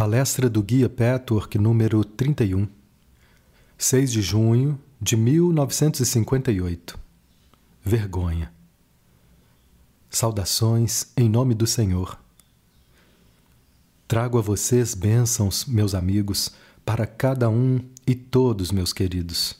[0.00, 2.66] Palestra do Guia Petwork número 31,
[3.76, 6.98] 6 de junho de 1958.
[7.84, 8.50] Vergonha.
[10.08, 12.18] Saudações em nome do Senhor.
[14.08, 16.50] Trago a vocês bênçãos, meus amigos,
[16.82, 19.54] para cada um e todos, meus queridos.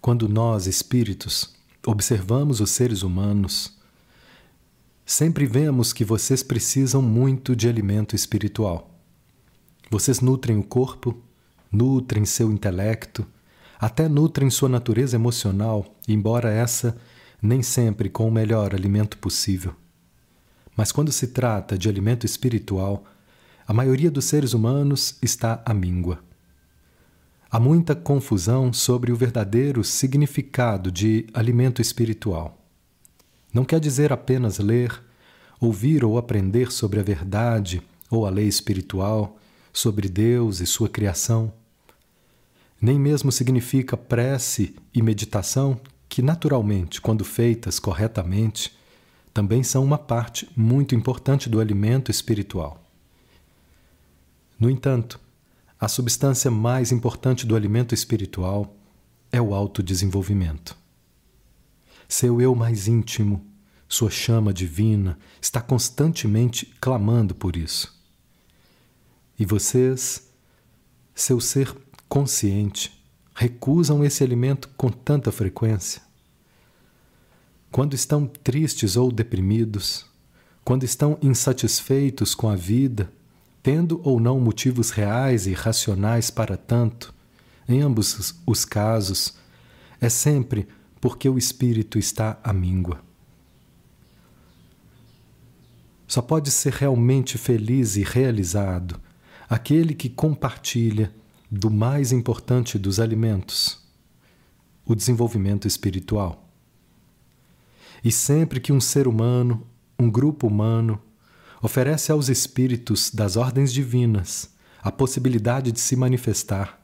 [0.00, 1.54] Quando nós, espíritos,
[1.86, 3.78] observamos os seres humanos,
[5.04, 8.90] Sempre vemos que vocês precisam muito de alimento espiritual.
[9.90, 11.20] Vocês nutrem o corpo,
[11.70, 13.26] nutrem seu intelecto,
[13.78, 16.96] até nutrem sua natureza emocional, embora essa
[17.42, 19.74] nem sempre com o melhor alimento possível.
[20.76, 23.04] Mas quando se trata de alimento espiritual,
[23.66, 26.22] a maioria dos seres humanos está à míngua.
[27.50, 32.59] Há muita confusão sobre o verdadeiro significado de alimento espiritual.
[33.52, 35.02] Não quer dizer apenas ler,
[35.60, 39.38] ouvir ou aprender sobre a verdade ou a lei espiritual,
[39.72, 41.52] sobre Deus e sua criação.
[42.80, 48.76] Nem mesmo significa prece e meditação, que naturalmente, quando feitas corretamente,
[49.32, 52.82] também são uma parte muito importante do alimento espiritual.
[54.58, 55.20] No entanto,
[55.78, 58.74] a substância mais importante do alimento espiritual
[59.30, 60.79] é o autodesenvolvimento.
[62.10, 63.46] Seu eu mais íntimo,
[63.88, 67.96] sua chama divina, está constantemente clamando por isso.
[69.38, 70.28] E vocês,
[71.14, 71.72] seu ser
[72.08, 73.00] consciente,
[73.32, 76.02] recusam esse alimento com tanta frequência?
[77.70, 80.04] Quando estão tristes ou deprimidos,
[80.64, 83.08] quando estão insatisfeitos com a vida,
[83.62, 87.14] tendo ou não motivos reais e racionais para tanto,
[87.68, 89.38] em ambos os casos,
[90.00, 90.66] é sempre
[91.00, 93.02] porque o espírito está à míngua.
[96.06, 99.00] Só pode ser realmente feliz e realizado
[99.48, 101.12] aquele que compartilha
[101.50, 103.80] do mais importante dos alimentos,
[104.84, 106.48] o desenvolvimento espiritual.
[108.04, 109.66] E sempre que um ser humano,
[109.98, 111.00] um grupo humano,
[111.62, 114.50] oferece aos espíritos das ordens divinas
[114.82, 116.80] a possibilidade de se manifestar,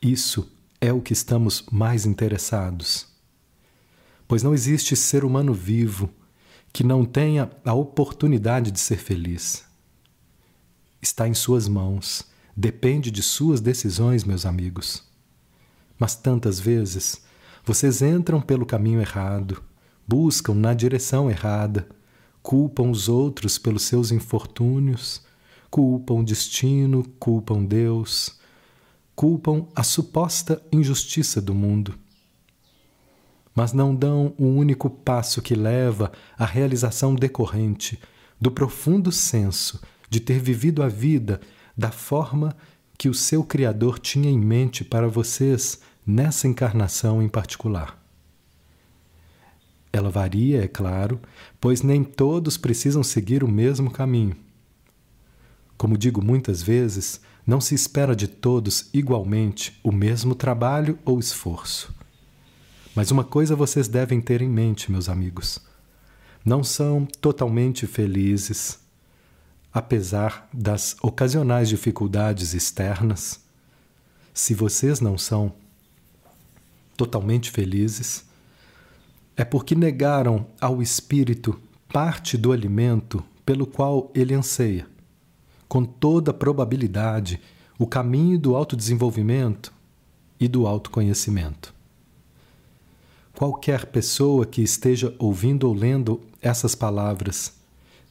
[0.00, 3.13] isso é o que estamos mais interessados
[4.26, 6.10] pois não existe ser humano vivo
[6.72, 9.64] que não tenha a oportunidade de ser feliz.
[11.00, 12.24] Está em suas mãos,
[12.56, 15.04] depende de suas decisões, meus amigos.
[15.98, 17.22] Mas tantas vezes
[17.64, 19.62] vocês entram pelo caminho errado,
[20.06, 21.88] buscam na direção errada,
[22.42, 25.22] culpam os outros pelos seus infortúnios,
[25.70, 28.38] culpam o destino, culpam Deus,
[29.14, 31.98] culpam a suposta injustiça do mundo
[33.54, 37.98] mas não dão o único passo que leva à realização decorrente
[38.40, 41.40] do profundo senso de ter vivido a vida
[41.76, 42.56] da forma
[42.98, 48.00] que o seu Criador tinha em mente para vocês nessa encarnação em particular.
[49.92, 51.20] Ela varia, é claro,
[51.60, 54.36] pois nem todos precisam seguir o mesmo caminho.
[55.76, 61.94] Como digo muitas vezes, não se espera de todos igualmente o mesmo trabalho ou esforço.
[62.94, 65.58] Mas uma coisa vocês devem ter em mente, meus amigos:
[66.44, 68.78] não são totalmente felizes,
[69.72, 73.40] apesar das ocasionais dificuldades externas.
[74.32, 75.52] Se vocês não são
[76.96, 78.24] totalmente felizes,
[79.36, 81.58] é porque negaram ao espírito
[81.92, 84.86] parte do alimento pelo qual ele anseia.
[85.68, 87.40] Com toda probabilidade,
[87.76, 89.72] o caminho do autodesenvolvimento
[90.38, 91.73] e do autoconhecimento.
[93.36, 97.52] Qualquer pessoa que esteja ouvindo ou lendo essas palavras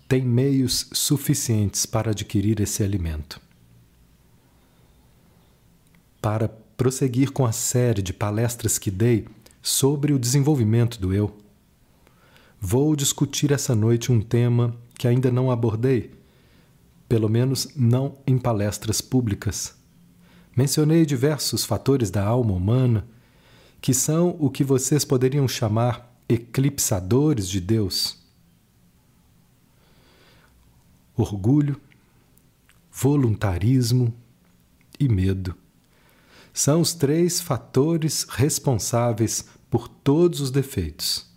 [0.05, 3.39] tem meios suficientes para adquirir esse alimento.
[6.21, 9.25] Para prosseguir com a série de palestras que dei
[9.61, 11.33] sobre o desenvolvimento do eu,
[12.59, 16.11] vou discutir essa noite um tema que ainda não abordei,
[17.07, 19.73] pelo menos não em palestras públicas.
[20.55, 23.07] Mencionei diversos fatores da alma humana
[23.83, 28.17] que são o que vocês poderiam chamar eclipsadores de Deus.
[31.17, 31.75] Orgulho,
[32.89, 34.13] voluntarismo
[34.97, 35.53] e medo.
[36.53, 41.29] São os três fatores responsáveis por todos os defeitos,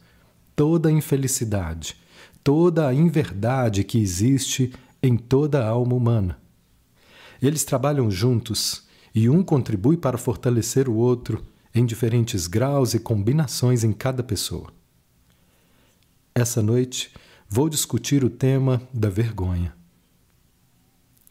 [0.55, 1.97] toda a infelicidade,
[2.45, 4.73] toda a inverdade que existe
[5.03, 6.39] em toda a alma humana.
[7.43, 11.45] Eles trabalham juntos e um contribui para fortalecer o outro
[11.79, 14.73] em diferentes graus e combinações em cada pessoa.
[16.35, 17.13] Essa noite
[17.49, 19.75] vou discutir o tema da vergonha.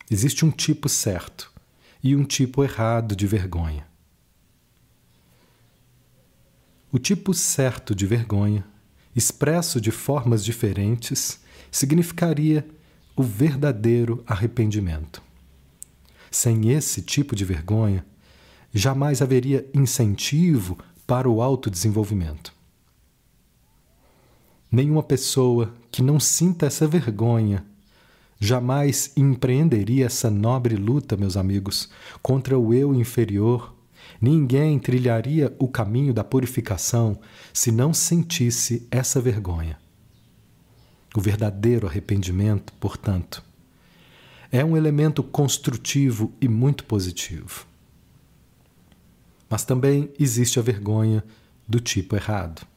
[0.09, 1.51] existe um tipo certo
[2.03, 3.88] e um tipo errado de vergonha.
[6.92, 8.63] O tipo certo de vergonha,
[9.15, 11.39] expresso de formas diferentes,
[11.71, 12.65] significaria
[13.15, 15.21] o verdadeiro arrependimento.
[16.30, 18.06] Sem esse tipo de vergonha,
[18.77, 20.77] jamais haveria incentivo
[21.07, 22.54] para o autodesenvolvimento.
[24.69, 27.66] Nenhuma pessoa que não sinta essa vergonha
[28.38, 31.89] jamais empreenderia essa nobre luta, meus amigos,
[32.22, 33.74] contra o eu inferior.
[34.19, 37.18] Ninguém trilharia o caminho da purificação
[37.54, 39.80] se não sentisse essa vergonha.
[41.16, 43.42] O verdadeiro arrependimento, portanto,
[44.51, 47.66] é um elemento construtivo e muito positivo.
[49.56, 51.24] Mas também existe a vergonha
[51.66, 52.68] do tipo errado.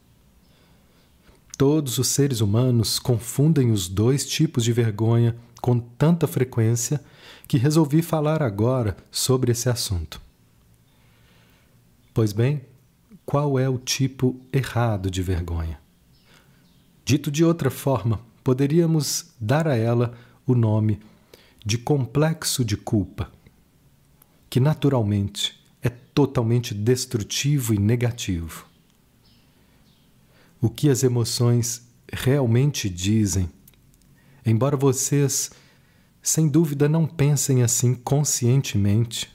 [1.56, 7.04] Todos os seres humanos confundem os dois tipos de vergonha com tanta frequência
[7.48, 10.20] que resolvi falar agora sobre esse assunto.
[12.14, 12.60] Pois bem,
[13.26, 15.80] qual é o tipo errado de vergonha?
[17.04, 20.16] Dito de outra forma, poderíamos dar a ela
[20.46, 21.00] o nome
[21.66, 23.32] de complexo de culpa,
[24.48, 25.57] que naturalmente
[26.18, 28.66] totalmente destrutivo e negativo
[30.60, 33.48] o que as emoções realmente dizem.
[34.44, 35.52] Embora vocês,
[36.20, 39.32] sem dúvida, não pensem assim conscientemente,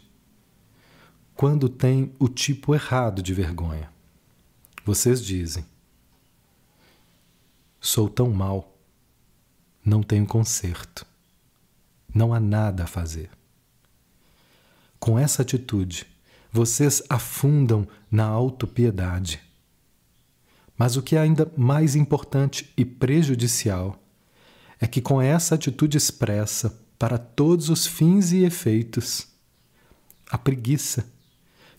[1.34, 3.90] quando tem o tipo errado de vergonha.
[4.84, 5.66] Vocês dizem:
[7.80, 8.78] Sou tão mal,
[9.86, 11.06] não tenho conserto,
[12.14, 13.30] não há nada a fazer.
[15.00, 16.13] Com essa atitude,
[16.54, 19.42] vocês afundam na autopiedade
[20.78, 24.00] mas o que é ainda mais importante e prejudicial
[24.80, 29.28] é que, com essa atitude expressa para todos os fins e efeitos,
[30.30, 31.06] a preguiça,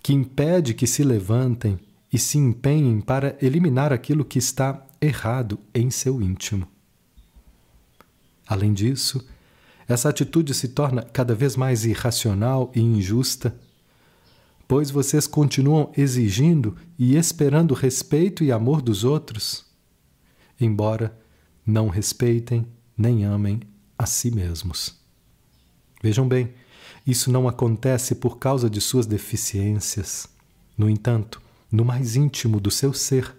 [0.02, 1.78] que impede que se levantem
[2.12, 6.66] e se empenhem para eliminar aquilo que está errado em seu íntimo.
[8.46, 9.26] Além disso,
[9.88, 13.54] essa atitude se torna cada vez mais irracional e injusta
[14.66, 19.64] pois vocês continuam exigindo e esperando respeito e amor dos outros,
[20.60, 21.16] embora
[21.66, 22.66] não respeitem
[22.96, 23.60] nem amem
[23.98, 24.96] a si mesmos.
[26.02, 26.52] Vejam bem,
[27.06, 30.28] isso não acontece por causa de suas deficiências.
[30.76, 31.40] No entanto,
[31.70, 33.34] no mais íntimo do seu ser,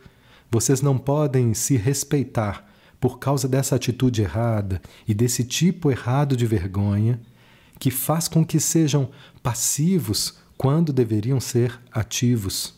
[0.51, 2.69] vocês não podem se respeitar
[2.99, 7.19] por causa dessa atitude errada e desse tipo errado de vergonha
[7.77, 9.09] que faz com que sejam
[9.43, 12.73] passivos quando deveriam ser ativos.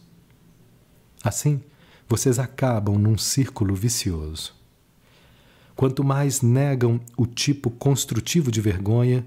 [1.23, 1.61] Assim,
[2.07, 4.55] vocês acabam num círculo vicioso.
[5.75, 9.25] Quanto mais negam o tipo construtivo de vergonha,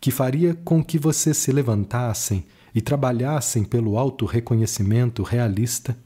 [0.00, 5.98] que faria com que vocês se levantassem e trabalhassem pelo auto-reconhecimento realista,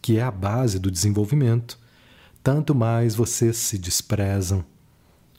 [0.00, 1.78] que é a base do desenvolvimento,
[2.42, 4.64] tanto mais vocês se desprezam.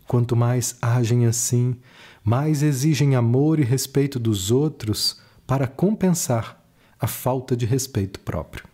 [0.07, 1.75] Quanto mais agem assim,
[2.23, 6.63] mais exigem amor e respeito dos outros para compensar
[6.99, 8.65] a falta de respeito próprio.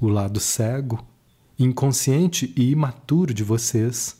[0.00, 1.04] O lado cego,
[1.58, 4.16] inconsciente e imaturo de vocês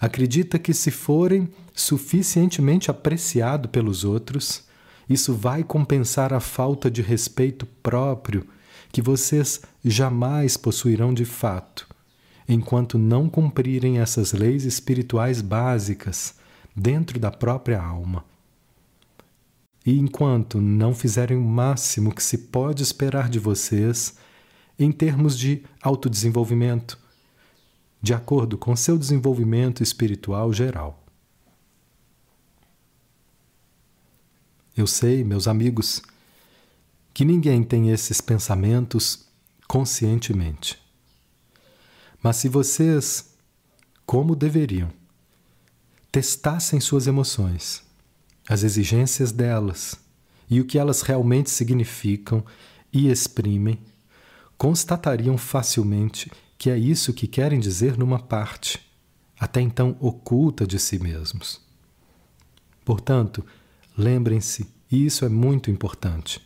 [0.00, 4.64] acredita que, se forem suficientemente apreciado pelos outros,
[5.08, 8.46] isso vai compensar a falta de respeito próprio
[8.90, 11.86] que vocês jamais possuirão de fato,
[12.48, 16.34] enquanto não cumprirem essas leis espirituais básicas
[16.74, 18.24] dentro da própria alma.
[19.84, 24.16] E enquanto não fizerem o máximo que se pode esperar de vocês
[24.78, 26.98] em termos de autodesenvolvimento,
[28.02, 31.04] de acordo com seu desenvolvimento espiritual geral.
[34.76, 36.00] Eu sei, meus amigos,
[37.12, 39.26] que ninguém tem esses pensamentos
[39.68, 40.80] conscientemente.
[42.22, 43.34] Mas se vocês,
[44.06, 44.90] como deveriam,
[46.10, 47.82] testassem suas emoções,
[48.50, 49.94] as exigências delas
[50.50, 52.44] e o que elas realmente significam
[52.92, 53.78] e exprimem,
[54.58, 56.28] constatariam facilmente
[56.58, 58.84] que é isso que querem dizer numa parte,
[59.38, 61.60] até então oculta de si mesmos.
[62.84, 63.46] Portanto,
[63.96, 66.44] lembrem-se, e isso é muito importante,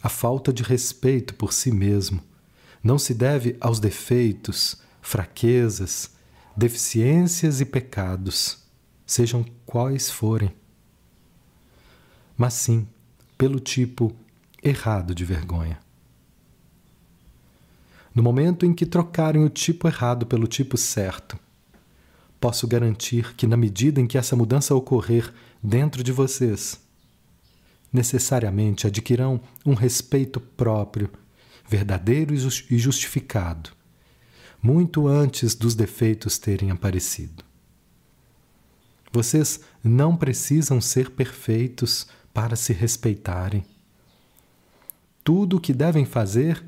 [0.00, 2.22] a falta de respeito por si mesmo
[2.80, 6.10] não se deve aos defeitos, fraquezas,
[6.56, 8.58] deficiências e pecados,
[9.04, 10.52] sejam quais forem
[12.36, 12.86] mas sim
[13.36, 14.14] pelo tipo
[14.62, 15.78] errado de vergonha.
[18.14, 21.38] No momento em que trocarem o tipo errado pelo tipo certo,
[22.40, 26.80] posso garantir que, na medida em que essa mudança ocorrer dentro de vocês,
[27.92, 31.10] necessariamente adquirão um respeito próprio,
[31.68, 33.70] verdadeiro e justificado,
[34.62, 37.44] muito antes dos defeitos terem aparecido.
[39.12, 43.64] Vocês não precisam ser perfeitos para se respeitarem.
[45.22, 46.62] Tudo o que devem fazer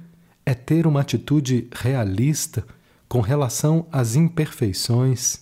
[0.46, 2.64] é ter uma atitude realista
[3.08, 5.40] com relação às imperfeições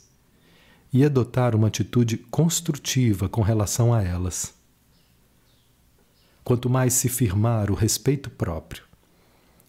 [0.91, 4.55] e adotar uma atitude construtiva com relação a elas.
[6.43, 8.85] Quanto mais se firmar o respeito próprio,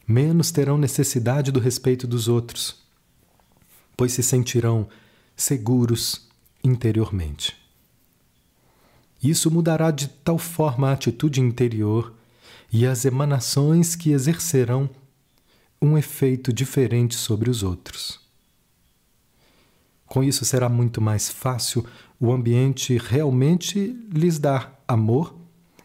[0.08, 2.84] menos terão necessidade do respeito dos outros,
[3.98, 4.88] pois se sentirão
[5.36, 6.30] seguros
[6.64, 7.65] interiormente.
[9.26, 12.14] Isso mudará de tal forma a atitude interior
[12.72, 14.88] e as emanações que exercerão
[15.82, 18.20] um efeito diferente sobre os outros.
[20.06, 21.84] Com isso, será muito mais fácil
[22.20, 25.36] o ambiente realmente lhes dar amor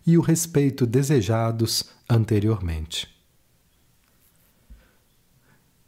[0.06, 3.08] e o respeito desejados anteriormente.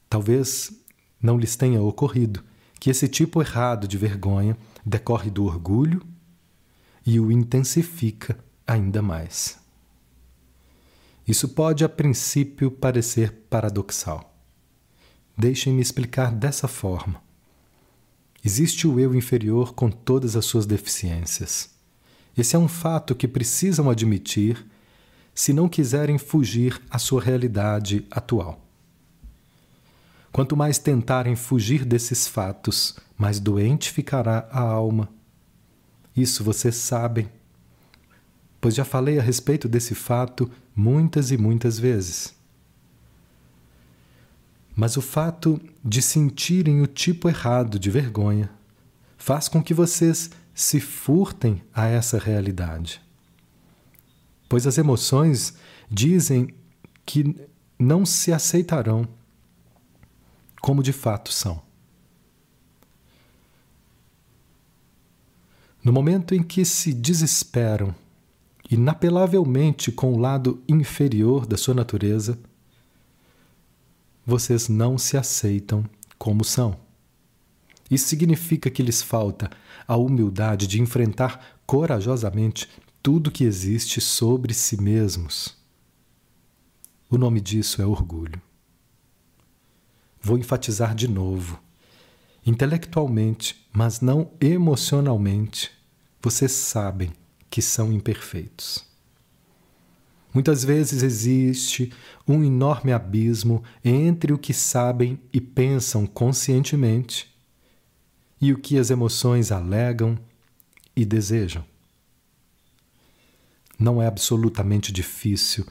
[0.08, 0.72] Talvez
[1.20, 2.42] não lhes tenha ocorrido
[2.80, 4.56] que esse tipo errado de vergonha
[4.86, 6.11] decorre do orgulho
[7.04, 9.58] e o intensifica ainda mais.
[11.26, 14.34] Isso pode, a princípio, parecer paradoxal.
[15.36, 17.22] Deixem-me explicar dessa forma.
[18.44, 21.70] Existe o eu inferior com todas as suas deficiências.
[22.36, 24.66] Esse é um fato que precisam admitir
[25.34, 28.60] se não quiserem fugir à sua realidade atual.
[30.32, 35.08] Quanto mais tentarem fugir desses fatos, mais doente ficará a alma.
[36.16, 37.28] Isso vocês sabem,
[38.60, 42.34] pois já falei a respeito desse fato muitas e muitas vezes.
[44.74, 48.50] Mas o fato de sentirem o tipo errado de vergonha
[49.16, 53.00] faz com que vocês se furtem a essa realidade.
[54.48, 55.54] Pois as emoções
[55.90, 56.54] dizem
[57.06, 59.06] que não se aceitarão
[60.60, 61.62] como de fato são.
[65.84, 67.94] No momento em que se desesperam
[68.70, 72.38] inapelavelmente com o lado inferior da sua natureza,
[74.24, 75.84] vocês não se aceitam
[76.16, 76.78] como são.
[77.90, 79.50] Isso significa que lhes falta
[79.86, 82.68] a humildade de enfrentar corajosamente
[83.02, 85.56] tudo que existe sobre si mesmos.
[87.10, 88.40] O nome disso é orgulho.
[90.20, 91.60] Vou enfatizar de novo.
[92.44, 95.70] Intelectualmente, mas não emocionalmente,
[96.20, 97.12] vocês sabem
[97.48, 98.84] que são imperfeitos.
[100.34, 101.92] Muitas vezes existe
[102.26, 107.30] um enorme abismo entre o que sabem e pensam conscientemente
[108.40, 110.18] e o que as emoções alegam
[110.96, 111.64] e desejam.
[113.78, 115.66] Não é absolutamente difícil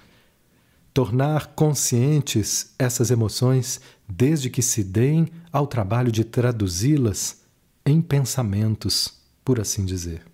[0.93, 7.41] tornar conscientes essas emoções desde que se deem ao trabalho de traduzi-las
[7.85, 10.31] em pensamentos, por assim dizer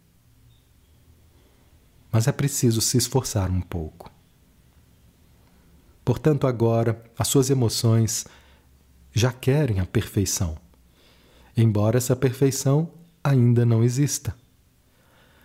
[2.12, 4.12] mas é preciso se esforçar um pouco.
[6.04, 8.26] Portanto, agora as suas emoções
[9.14, 10.58] já querem a perfeição,
[11.56, 12.90] embora essa perfeição
[13.24, 14.36] ainda não exista.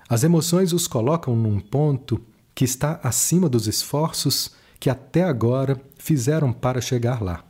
[0.09, 6.52] As emoções os colocam num ponto que está acima dos esforços que até agora fizeram
[6.52, 7.44] para chegar lá.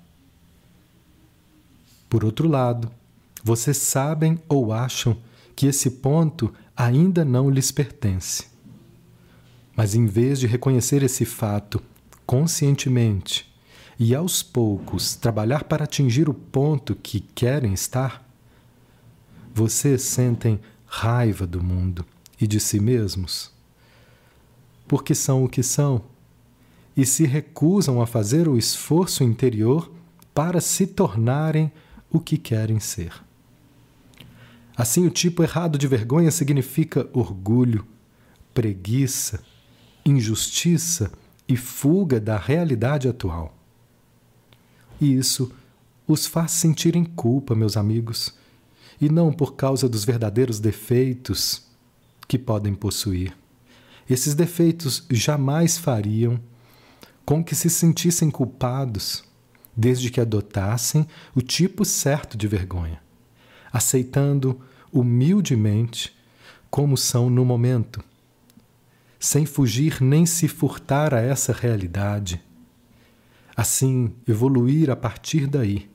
[2.07, 2.93] Por outro lado,
[3.43, 5.17] vocês sabem ou acham
[5.57, 8.49] que esse ponto ainda não lhes pertence.
[9.75, 11.83] Mas em vez de reconhecer esse fato
[12.27, 13.51] conscientemente
[13.99, 18.29] e aos poucos trabalhar para atingir o ponto que querem estar,
[19.55, 22.05] vocês sentem raiva do mundo
[22.39, 23.51] e de si mesmos.
[24.87, 26.12] Porque são o que são
[26.97, 29.91] e se recusam a fazer o esforço interior
[30.35, 31.73] para se tornarem
[32.11, 33.13] o que querem ser.
[34.77, 37.87] Assim, o tipo errado de vergonha significa orgulho,
[38.55, 39.43] preguiça,
[40.05, 41.13] injustiça
[41.49, 43.57] e fuga da realidade atual.
[45.01, 45.53] E isso
[46.07, 48.35] os faz sentirem culpa, meus amigos,
[49.01, 51.63] e não por causa dos verdadeiros defeitos
[52.29, 53.37] que podem possuir.
[54.09, 56.41] Esses defeitos jamais fariam
[57.25, 59.25] com que se sentissem culpados,
[59.77, 63.01] desde que adotassem o tipo certo de vergonha,
[63.73, 64.61] aceitando
[64.93, 66.15] humildemente
[66.71, 68.03] como são no momento
[69.23, 72.43] sem fugir nem se furtar a essa realidade.
[73.57, 75.89] Assim, evoluir a partir daí,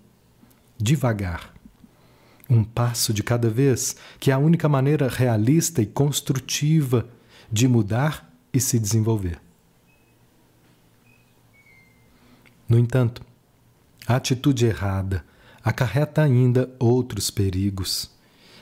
[0.77, 1.53] devagar,
[2.49, 7.05] um passo de cada vez, que é a única maneira realista e construtiva
[7.51, 9.41] de mudar e se desenvolver.
[12.67, 13.21] No entanto,
[14.05, 15.23] a atitude errada
[15.63, 18.09] acarreta ainda outros perigos.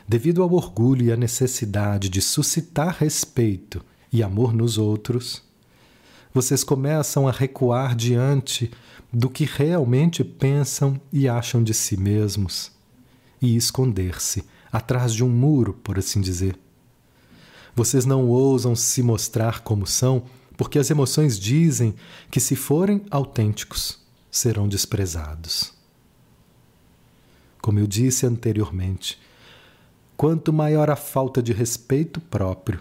[0.08, 5.42] Devido ao orgulho e à necessidade de suscitar respeito e amor nos outros,
[6.32, 8.70] vocês começam a recuar diante
[9.12, 12.70] do que realmente pensam e acham de si mesmos
[13.40, 16.58] e esconder-se atrás de um muro, por assim dizer.
[17.74, 20.24] Vocês não ousam se mostrar como são
[20.56, 21.94] porque as emoções dizem
[22.30, 25.72] que, se forem autênticos, serão desprezados.
[27.60, 29.20] Como eu disse anteriormente,
[30.16, 32.80] quanto maior a falta de respeito próprio,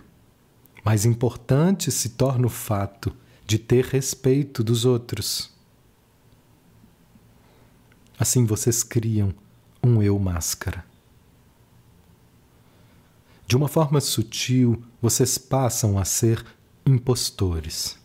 [0.84, 3.16] mais importante se torna o fato
[3.46, 5.52] de ter respeito dos outros.
[8.18, 9.34] Assim vocês criam
[9.84, 10.86] um eu máscara.
[13.48, 16.44] De uma forma sutil, vocês passam a ser
[16.86, 17.98] impostores.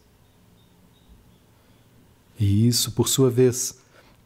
[2.38, 3.78] E isso, por sua vez,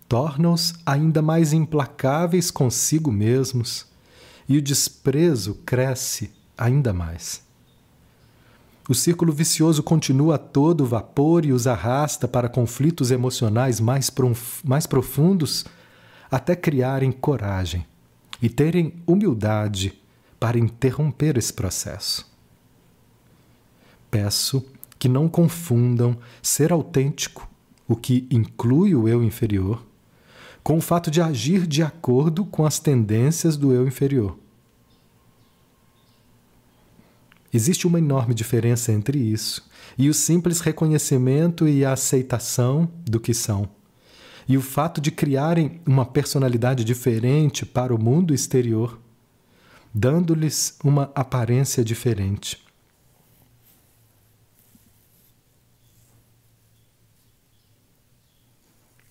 [0.08, 3.86] torna-os ainda mais implacáveis consigo mesmos,
[4.48, 7.42] e o desprezo cresce ainda mais.
[8.88, 14.60] O círculo vicioso continua a todo vapor e os arrasta para conflitos emocionais mais, prof
[14.62, 15.64] mais profundos
[16.30, 17.86] até criarem coragem
[18.42, 19.98] e terem humildade
[20.38, 22.33] para interromper esse processo.
[24.14, 24.64] Peço
[24.96, 27.50] que não confundam ser autêntico,
[27.88, 29.84] o que inclui o eu inferior,
[30.62, 34.38] com o fato de agir de acordo com as tendências do eu inferior.
[37.52, 39.68] Existe uma enorme diferença entre isso
[39.98, 43.68] e o simples reconhecimento e a aceitação do que são.
[44.46, 48.96] E o fato de criarem uma personalidade diferente para o mundo exterior,
[49.92, 52.63] dando-lhes uma aparência diferente.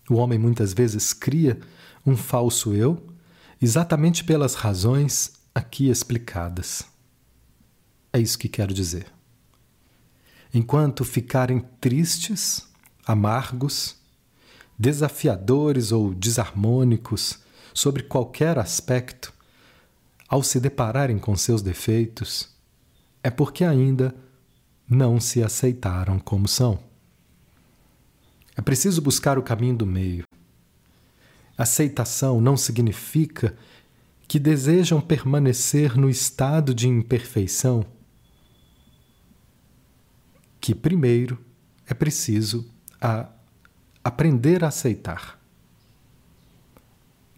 [0.10, 1.60] O homem muitas vezes cria
[2.06, 3.02] um falso eu
[3.62, 6.86] exatamente pelas razões aqui explicadas.
[8.12, 9.08] É isso que quero dizer.
[10.54, 12.68] Enquanto ficarem tristes,
[13.06, 13.96] amargos,
[14.78, 17.40] desafiadores ou desarmônicos
[17.74, 19.34] sobre qualquer aspecto,
[20.28, 22.50] ao se depararem com seus defeitos,
[23.24, 24.14] é porque ainda
[24.88, 26.80] não se aceitaram como são.
[28.56, 30.26] É preciso buscar o caminho do meio.
[31.58, 33.56] Aceitação não significa
[34.28, 37.86] que desejam permanecer no estado de imperfeição
[40.64, 41.38] que primeiro
[41.86, 42.66] é preciso
[43.02, 43.28] a
[44.02, 45.38] aprender a aceitar.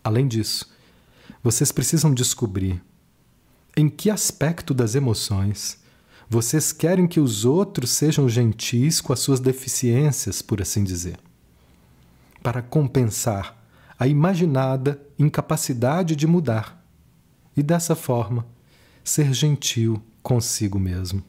[0.03, 0.71] Além disso,
[1.41, 2.83] vocês precisam descobrir
[3.75, 5.83] em que aspecto das emoções
[6.29, 11.17] vocês querem que os outros sejam gentis com as suas deficiências, por assim dizer,
[12.41, 13.63] para compensar
[13.97, 16.83] a imaginada incapacidade de mudar
[17.55, 18.45] e, dessa forma,
[19.03, 21.23] ser gentil consigo mesmo.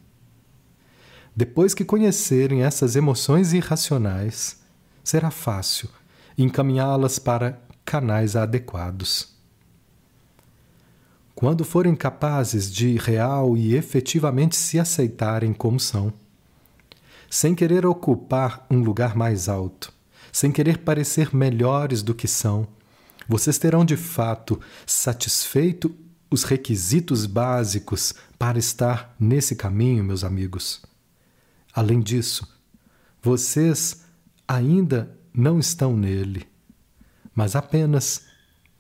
[1.34, 4.58] Depois que conhecerem essas emoções irracionais,
[5.04, 5.88] será fácil
[6.36, 9.35] encaminhá-las para canais adequados.
[11.36, 16.10] Quando forem capazes de real e efetivamente se aceitarem como são,
[17.28, 19.92] sem querer ocupar um lugar mais alto,
[20.32, 22.66] sem querer parecer melhores do que são,
[23.28, 25.94] vocês terão de fato satisfeito
[26.30, 30.80] os requisitos básicos para estar nesse caminho, meus amigos.
[31.70, 32.48] Além disso,
[33.20, 34.06] vocês
[34.48, 36.46] ainda não estão nele,
[37.34, 38.24] mas apenas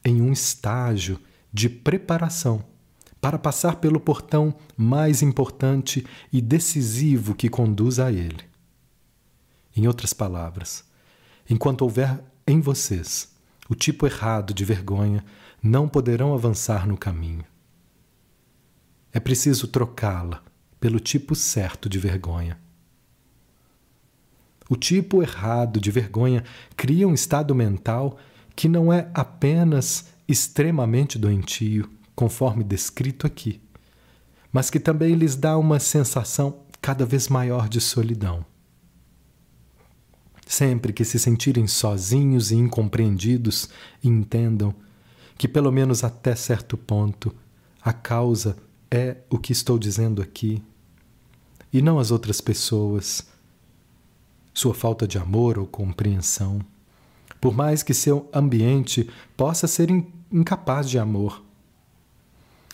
[0.02, 1.20] em um estágio
[1.56, 2.62] de preparação
[3.18, 8.44] para passar pelo portão mais importante e decisivo que conduz a ele.
[9.74, 10.84] Em outras palavras,
[11.48, 13.34] enquanto houver em vocês
[13.70, 15.24] o tipo errado de vergonha,
[15.62, 17.44] não poderão avançar no caminho.
[19.10, 20.42] É preciso trocá-la
[20.78, 22.60] pelo tipo certo de vergonha.
[24.68, 26.44] O tipo errado de vergonha
[26.76, 28.18] cria um estado mental
[28.54, 33.60] que não é apenas extremamente doentio, conforme descrito aqui,
[34.52, 38.44] mas que também lhes dá uma sensação cada vez maior de solidão.
[40.46, 43.68] Sempre que se sentirem sozinhos e incompreendidos,
[44.02, 44.74] entendam
[45.36, 47.34] que, pelo menos até certo ponto,
[47.82, 48.56] a causa
[48.90, 50.62] é o que estou dizendo aqui,
[51.72, 53.26] e não as outras pessoas
[54.54, 56.60] sua falta de amor ou compreensão.
[57.38, 59.90] Por mais que seu ambiente possa ser
[60.36, 61.42] incapaz de amor,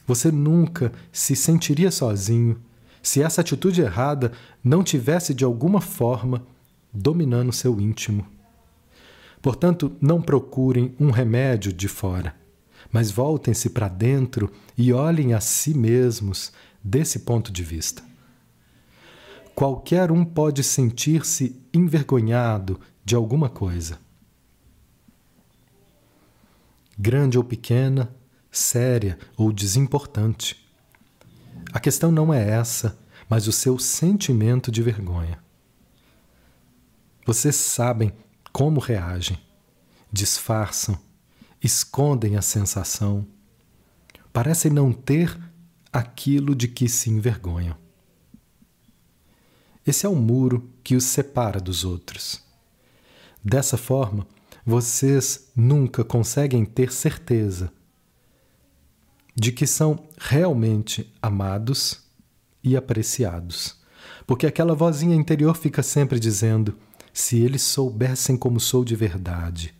[0.07, 2.61] você nunca se sentiria sozinho
[3.03, 6.44] se essa atitude errada não tivesse de alguma forma
[6.92, 8.27] dominando seu íntimo.
[9.40, 12.35] Portanto, não procurem um remédio de fora,
[12.90, 18.03] mas voltem-se para dentro e olhem a si mesmos desse ponto de vista.
[19.55, 23.98] Qualquer um pode sentir-se envergonhado de alguma coisa.
[27.04, 28.14] Grande ou pequena,
[28.48, 30.64] séria ou desimportante.
[31.72, 32.96] A questão não é essa,
[33.28, 35.42] mas o seu sentimento de vergonha.
[37.26, 38.12] Vocês sabem
[38.52, 39.36] como reagem,
[40.12, 40.96] disfarçam,
[41.60, 43.26] escondem a sensação,
[44.32, 45.36] parecem não ter
[45.92, 47.76] aquilo de que se envergonham.
[49.84, 52.40] Esse é o muro que os separa dos outros.
[53.42, 54.24] Dessa forma,
[54.64, 57.72] vocês nunca conseguem ter certeza
[59.35, 62.03] de que são realmente amados
[62.62, 63.81] e apreciados.
[64.27, 66.77] Porque aquela vozinha interior fica sempre dizendo:
[67.12, 69.75] se eles soubessem como sou de verdade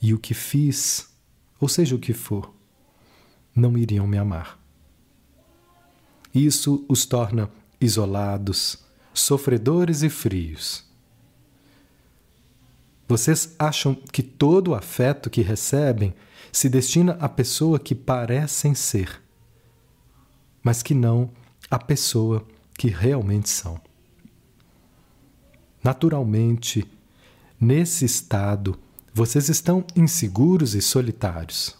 [0.00, 1.08] e o que fiz,
[1.60, 2.54] ou seja o que for,
[3.54, 4.58] não iriam me amar.
[6.34, 10.85] Isso os torna isolados, sofredores e frios.
[13.08, 16.14] Vocês acham que todo o afeto que recebem
[16.52, 19.22] se destina à pessoa que parecem ser,
[20.62, 21.30] mas que não
[21.70, 23.80] à pessoa que realmente são.
[25.82, 26.84] Naturalmente,
[27.60, 28.78] nesse estado,
[29.14, 31.76] vocês estão inseguros e solitários.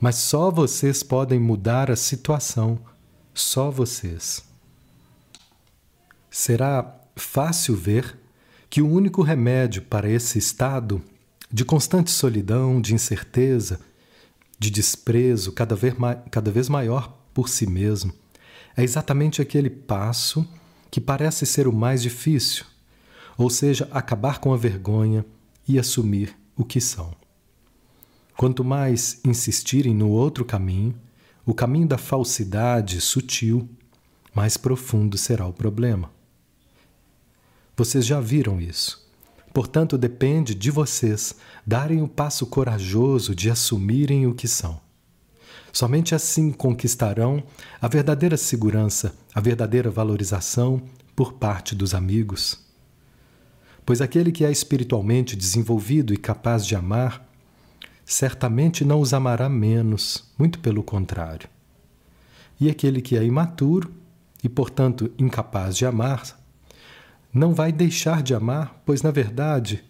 [0.00, 2.78] Mas só vocês podem mudar a situação,
[3.34, 4.44] só vocês.
[6.30, 8.18] Será fácil ver
[8.76, 11.02] que o único remédio para esse estado
[11.50, 13.80] de constante solidão, de incerteza,
[14.58, 15.94] de desprezo cada vez,
[16.30, 18.12] cada vez maior por si mesmo,
[18.76, 20.46] é exatamente aquele passo
[20.90, 22.66] que parece ser o mais difícil,
[23.38, 25.24] ou seja, acabar com a vergonha
[25.66, 27.14] e assumir o que são.
[28.36, 30.94] Quanto mais insistirem no outro caminho,
[31.46, 33.66] o caminho da falsidade sutil,
[34.34, 36.14] mais profundo será o problema.
[37.76, 39.06] Vocês já viram isso.
[39.52, 41.34] Portanto, depende de vocês
[41.66, 44.80] darem o passo corajoso de assumirem o que são.
[45.72, 47.42] Somente assim conquistarão
[47.80, 50.82] a verdadeira segurança, a verdadeira valorização
[51.14, 52.64] por parte dos amigos.
[53.84, 57.28] Pois aquele que é espiritualmente desenvolvido e capaz de amar,
[58.06, 61.48] certamente não os amará menos, muito pelo contrário.
[62.58, 63.92] E aquele que é imaturo
[64.42, 66.35] e, portanto, incapaz de amar,
[67.36, 69.84] não vai deixar de amar, pois, na verdade,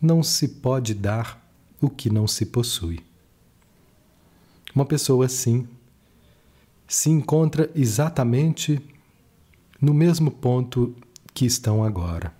[0.00, 1.44] não se pode dar
[1.80, 3.04] o que não se possui.
[4.72, 5.66] Uma pessoa assim
[6.86, 8.80] se encontra exatamente
[9.80, 10.94] no mesmo ponto
[11.34, 12.32] que estão agora.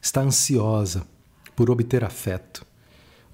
[0.00, 1.04] Está ansiosa
[1.56, 2.64] por obter afeto,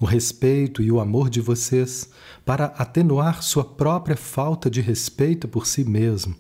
[0.01, 2.11] o respeito e o amor de vocês
[2.47, 6.35] para atenuar sua própria falta de respeito por si mesmo,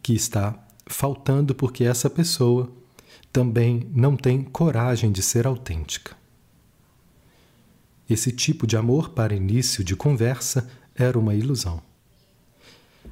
[0.00, 2.70] que está faltando porque essa pessoa
[3.32, 6.16] também não tem coragem de ser autêntica.
[8.08, 11.82] Esse tipo de amor para início de conversa era uma ilusão.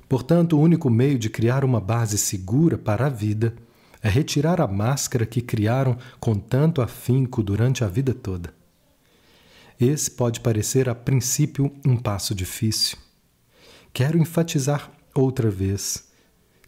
[0.09, 3.55] Portanto, o único meio de criar uma base segura para a vida
[4.03, 8.55] é retirar a máscara que criaram com tanto afinco durante a vida toda.
[9.79, 12.97] Esse pode parecer a princípio um passo difícil.
[13.93, 16.06] Quero enfatizar outra vez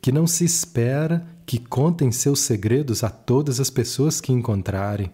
[0.01, 5.13] que não se espera que contem seus segredos a todas as pessoas que encontrarem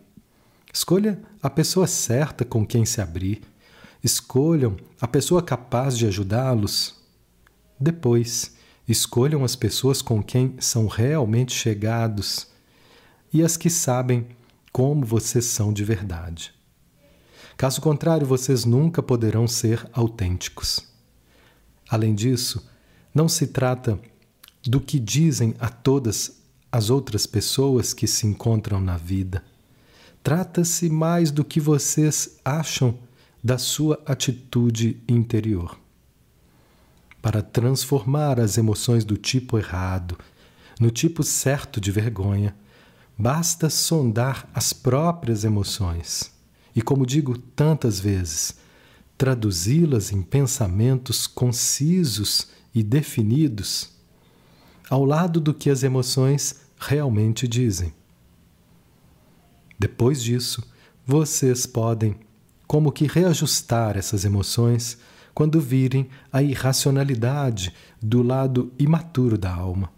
[0.74, 3.42] Escolha a pessoa certa com quem se abrir.
[4.02, 6.96] Escolham a pessoa capaz de ajudá-los.
[7.78, 8.56] Depois,
[8.88, 12.48] escolham as pessoas com quem são realmente chegados
[13.32, 14.26] e as que sabem
[14.72, 16.52] como vocês são de verdade.
[17.56, 20.80] Caso contrário, vocês nunca poderão ser autênticos.
[21.88, 22.68] Além disso,
[23.14, 24.00] não se trata
[24.66, 29.42] do que dizem a todas as outras pessoas que se encontram na vida
[30.24, 32.98] Trata-se mais do que vocês acham
[33.42, 35.78] da sua atitude interior.
[37.20, 40.16] Para transformar as emoções do tipo errado
[40.80, 42.56] no tipo certo de vergonha,
[43.18, 46.32] basta sondar as próprias emoções
[46.74, 48.56] e, como digo tantas vezes,
[49.18, 53.90] traduzi-las em pensamentos concisos e definidos,
[54.88, 57.92] ao lado do que as emoções realmente dizem.
[59.78, 60.62] Depois disso,
[61.06, 62.16] vocês podem
[62.66, 64.98] como que reajustar essas emoções
[65.34, 69.90] quando virem a irracionalidade do lado imaturo da alma.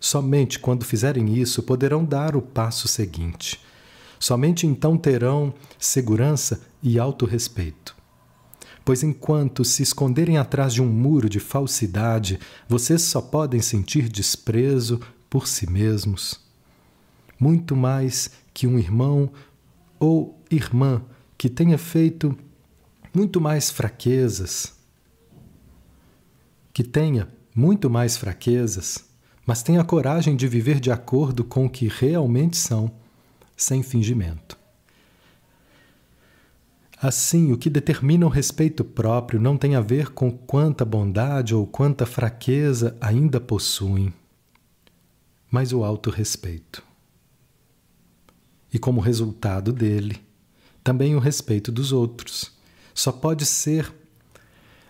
[0.00, 3.60] Somente quando fizerem isso poderão dar o passo seguinte.
[4.18, 8.01] Somente então terão segurança e autorrespeito.
[8.84, 15.00] Pois enquanto se esconderem atrás de um muro de falsidade, vocês só podem sentir desprezo
[15.30, 16.40] por si mesmos.
[17.38, 19.30] Muito mais que um irmão
[19.98, 21.02] ou irmã
[21.38, 22.36] que tenha feito
[23.14, 24.72] muito mais fraquezas,
[26.72, 29.04] que tenha muito mais fraquezas,
[29.46, 32.90] mas tenha coragem de viver de acordo com o que realmente são,
[33.56, 34.61] sem fingimento.
[37.02, 41.66] Assim, o que determina o respeito próprio não tem a ver com quanta bondade ou
[41.66, 44.14] quanta fraqueza ainda possuem,
[45.50, 46.80] mas o autorrespeito.
[48.72, 50.22] E como resultado dele,
[50.84, 52.52] também o respeito dos outros.
[52.94, 53.92] Só pode ser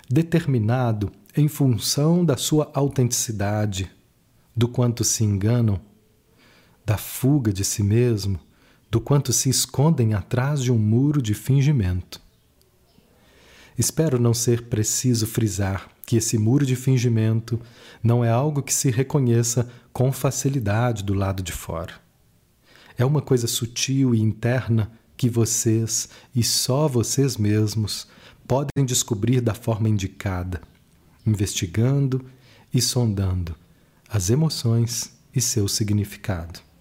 [0.06, 3.90] determinado em função da sua autenticidade,
[4.54, 5.80] do quanto se enganam,
[6.84, 8.38] da fuga de si mesmo,
[8.92, 12.20] do quanto se escondem atrás de um muro de fingimento.
[13.78, 17.58] Espero não ser preciso frisar que esse muro de fingimento
[18.02, 21.94] não é algo que se reconheça com facilidade do lado de fora.
[22.98, 28.06] É uma coisa sutil e interna que vocês e só vocês mesmos
[28.46, 30.60] podem descobrir da forma indicada,
[31.26, 32.26] investigando
[32.74, 33.56] e sondando
[34.06, 36.71] as emoções e seu significado.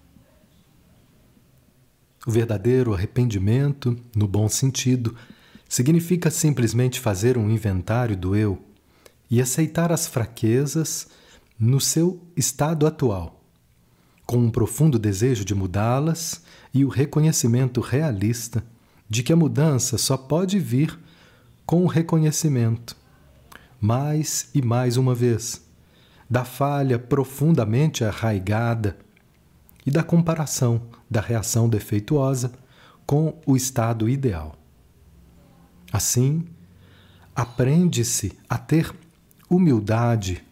[2.26, 5.16] O verdadeiro arrependimento, no bom sentido,
[5.68, 8.62] significa simplesmente fazer um inventário do eu
[9.28, 11.08] e aceitar as fraquezas
[11.58, 13.42] no seu estado atual,
[14.24, 18.64] com um profundo desejo de mudá-las e o reconhecimento realista
[19.08, 20.98] de que a mudança só pode vir
[21.66, 22.96] com o reconhecimento,
[23.80, 25.62] mais e mais uma vez,
[26.30, 28.96] da falha profundamente arraigada
[29.84, 32.52] e da comparação da reação defeituosa
[33.06, 34.56] com o estado ideal.
[35.92, 36.44] Assim,
[37.34, 38.94] aprende-se a ter
[39.50, 40.42] humildade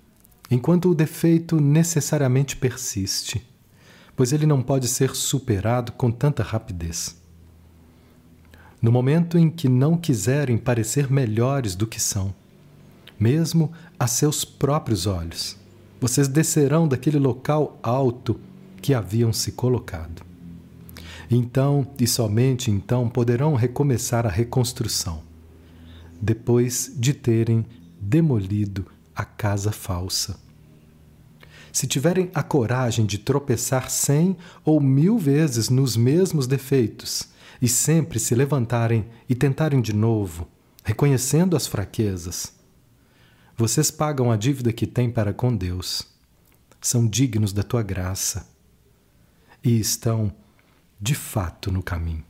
[0.51, 3.47] enquanto o defeito necessariamente persiste,
[4.17, 7.17] pois ele não pode ser superado com tanta rapidez.
[8.83, 12.35] No momento em que não quiserem parecer melhores do que são,
[13.19, 15.57] mesmo a seus próprios olhos,
[16.01, 18.41] vocês descerão daquele local alto
[18.81, 20.23] que haviam se colocado.
[21.31, 25.23] Então, e somente então, poderão recomeçar a reconstrução,
[26.21, 27.65] depois de terem
[28.01, 30.41] demolido a casa falsa.
[31.73, 37.29] Se tiverem a coragem de tropeçar cem ou mil vezes nos mesmos defeitos
[37.63, 40.49] e sempre se levantarem e tentarem de novo,
[40.83, 42.53] reconhecendo as fraquezas,
[43.57, 46.09] vocês pagam a dívida que têm para com Deus.
[46.81, 48.50] São dignos da tua graça
[49.63, 50.33] e estão,
[51.01, 52.25] de fato, no caminho.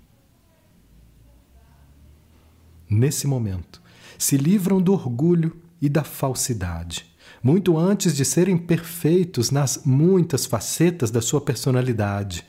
[2.88, 3.80] Nesse momento,
[4.18, 7.06] se livram do orgulho e da falsidade,
[7.42, 12.44] muito antes de serem perfeitos nas muitas facetas da sua personalidade.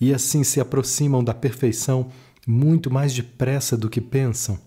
[0.00, 2.10] E assim se aproximam da perfeição
[2.46, 4.58] muito mais depressa do que pensam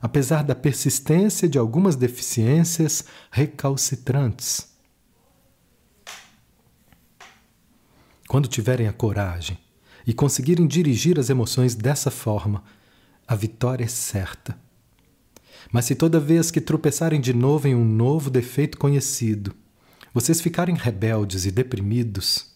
[0.00, 4.75] apesar da persistência de algumas deficiências recalcitrantes.
[8.28, 9.58] Quando tiverem a coragem
[10.06, 12.62] e conseguirem dirigir as emoções dessa forma,
[13.26, 14.56] a vitória é certa.
[15.72, 19.54] Mas se toda vez que tropeçarem de novo em um novo defeito conhecido,
[20.14, 22.54] vocês ficarem rebeldes e deprimidos,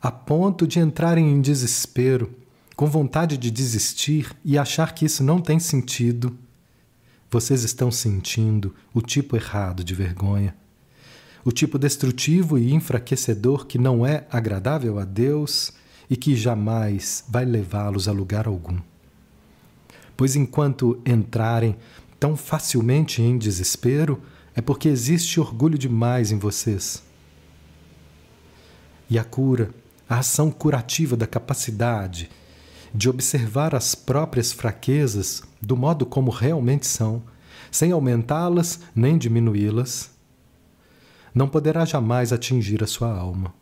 [0.00, 2.34] a ponto de entrarem em desespero
[2.76, 6.38] com vontade de desistir e achar que isso não tem sentido,
[7.30, 10.54] vocês estão sentindo o tipo errado de vergonha.
[11.44, 15.72] O tipo destrutivo e enfraquecedor que não é agradável a Deus
[16.10, 18.78] e que jamais vai levá-los a lugar algum.
[20.16, 21.76] Pois enquanto entrarem
[22.18, 24.20] tão facilmente em desespero,
[24.54, 27.02] é porque existe orgulho demais em vocês.
[29.08, 29.70] E a cura,
[30.08, 32.28] a ação curativa da capacidade
[32.92, 37.22] de observar as próprias fraquezas do modo como realmente são,
[37.70, 40.10] sem aumentá-las nem diminuí-las,
[41.38, 43.54] não poderá jamais atingir a sua alma.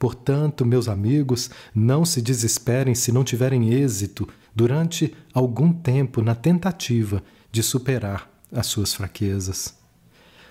[0.00, 7.22] Portanto, meus amigos, não se desesperem se não tiverem êxito durante algum tempo na tentativa
[7.52, 9.78] de superar as suas fraquezas.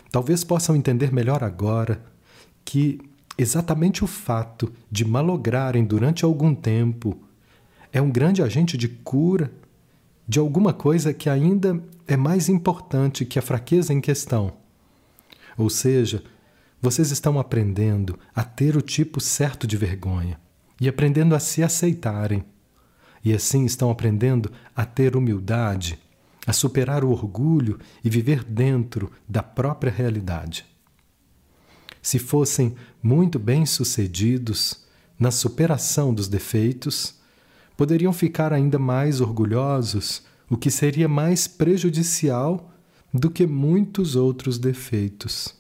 [0.10, 2.02] Talvez possam entender melhor agora
[2.64, 3.02] que
[3.38, 7.20] exatamente o fato de malograrem durante algum tempo
[7.92, 9.52] é um grande agente de cura,
[10.26, 14.61] de alguma coisa que ainda é mais importante que a fraqueza em questão.
[15.58, 16.24] Ou seja,
[16.82, 20.40] vocês estão aprendendo a ter o tipo certo de vergonha
[20.80, 22.44] e aprendendo a se aceitarem.
[23.24, 26.00] E assim estão aprendendo a ter humildade,
[26.48, 30.66] a superar o orgulho e viver dentro da própria realidade.
[32.02, 34.86] Se fossem muito bem-sucedidos
[35.20, 37.20] na superação dos defeitos,
[37.78, 42.71] poderiam ficar ainda mais orgulhosos, o que seria mais prejudicial
[43.14, 45.56] do que muitos outros defeitos.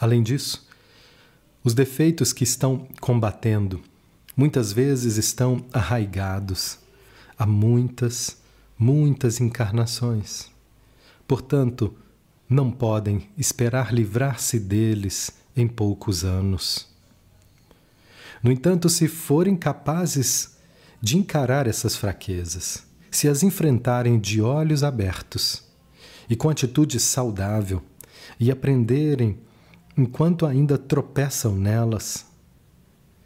[0.00, 0.66] Além disso,
[1.64, 3.82] os defeitos que estão combatendo
[4.36, 6.78] muitas vezes estão arraigados
[7.38, 8.38] há muitas,
[8.78, 10.50] muitas encarnações.
[11.26, 11.96] Portanto,
[12.48, 16.86] não podem esperar livrar-se deles em poucos anos.
[18.42, 20.56] No entanto, se forem capazes
[21.00, 22.85] de encarar essas fraquezas,
[23.16, 25.62] se as enfrentarem de olhos abertos
[26.28, 27.82] e com atitude saudável
[28.38, 29.38] e aprenderem
[29.96, 32.26] enquanto ainda tropeçam nelas,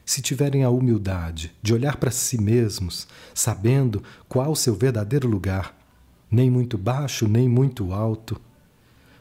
[0.07, 5.77] se tiverem a humildade de olhar para si mesmos, sabendo qual seu verdadeiro lugar,
[6.31, 8.41] nem muito baixo, nem muito alto,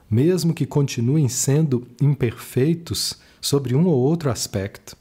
[0.08, 4.96] mesmo que continuem sendo imperfeitos sobre um ou outro aspecto,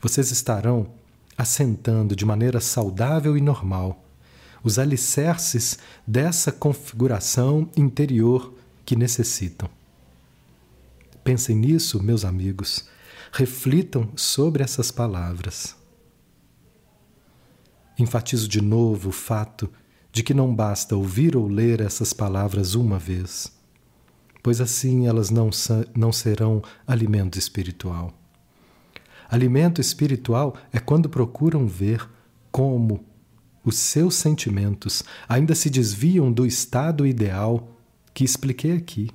[0.00, 0.94] vocês estarão
[1.36, 4.06] assentando de maneira saudável e normal
[4.62, 9.68] os alicerces dessa configuração interior que necessitam.
[11.22, 12.88] Pensem nisso, meus amigos.
[13.32, 15.76] Reflitam sobre essas palavras.
[17.98, 19.70] Enfatizo de novo o fato
[20.12, 23.52] de que não basta ouvir ou ler essas palavras uma vez,
[24.42, 25.50] pois assim elas não,
[25.94, 28.12] não serão alimento espiritual.
[29.30, 32.08] Alimento espiritual é quando procuram ver
[32.50, 33.04] como
[33.64, 37.76] os seus sentimentos ainda se desviam do estado ideal
[38.14, 39.10] que expliquei aqui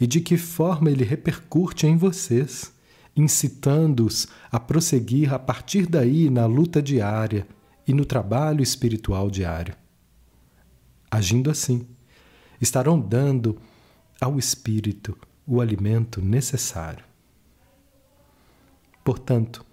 [0.00, 2.72] e de que forma ele repercute em vocês,
[3.16, 7.46] incitando-os a prosseguir a partir daí na luta diária
[7.86, 9.74] e no trabalho espiritual diário.
[11.10, 11.86] Agindo assim,
[12.60, 13.58] estarão dando
[14.20, 17.04] ao espírito o alimento necessário.
[19.04, 19.64] Portanto,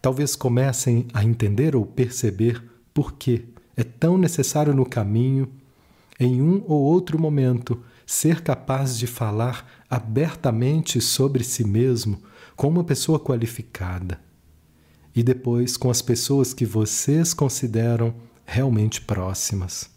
[0.00, 2.62] talvez comecem a entender ou perceber
[2.96, 3.44] por que
[3.76, 5.52] é tão necessário no caminho,
[6.18, 12.22] em um ou outro momento, ser capaz de falar abertamente sobre si mesmo
[12.56, 14.18] com uma pessoa qualificada
[15.14, 18.14] e depois com as pessoas que vocês consideram
[18.46, 19.90] realmente próximas.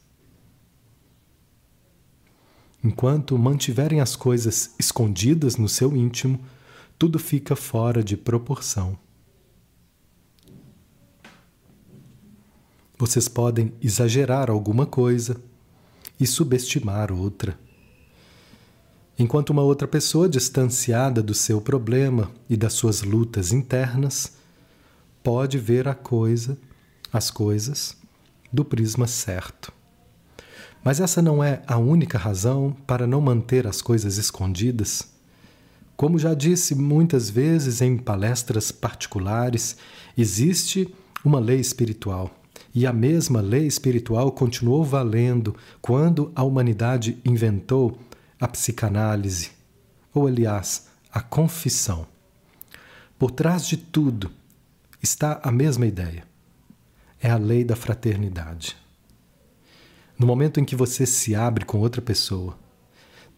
[2.83, 6.41] Enquanto mantiverem as coisas escondidas no seu íntimo,
[6.97, 8.99] tudo fica fora de proporção.
[12.99, 15.37] Vocês podem exagerar alguma coisa
[16.19, 17.57] e subestimar outra
[19.19, 24.31] enquanto uma outra pessoa distanciada do seu problema e das suas lutas internas
[25.21, 26.57] pode ver a coisa,
[27.11, 27.97] as coisas,
[28.51, 29.73] do prisma certo.
[30.81, 35.09] Mas essa não é a única razão para não manter as coisas escondidas.
[35.97, 39.75] Como já disse muitas vezes em palestras particulares,
[40.17, 42.38] existe uma lei espiritual.
[42.73, 47.97] E a mesma lei espiritual continuou valendo quando a humanidade inventou
[48.39, 49.51] a psicanálise,
[50.13, 52.07] ou aliás, a confissão.
[53.17, 54.31] Por trás de tudo
[55.01, 56.23] está a mesma ideia.
[57.21, 58.77] É a lei da fraternidade.
[60.17, 62.57] No momento em que você se abre com outra pessoa,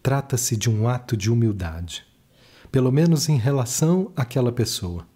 [0.02, 2.04] trata-se de um ato de humildade,
[2.70, 5.06] pelo menos em relação àquela pessoa.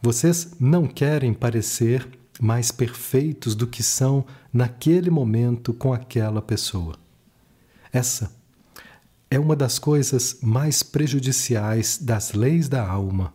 [0.00, 2.08] Vocês não querem parecer
[2.40, 6.96] mais perfeitos do que são naquele momento com aquela pessoa.
[7.92, 8.30] Essa
[9.30, 13.34] é uma das coisas mais prejudiciais das leis da alma,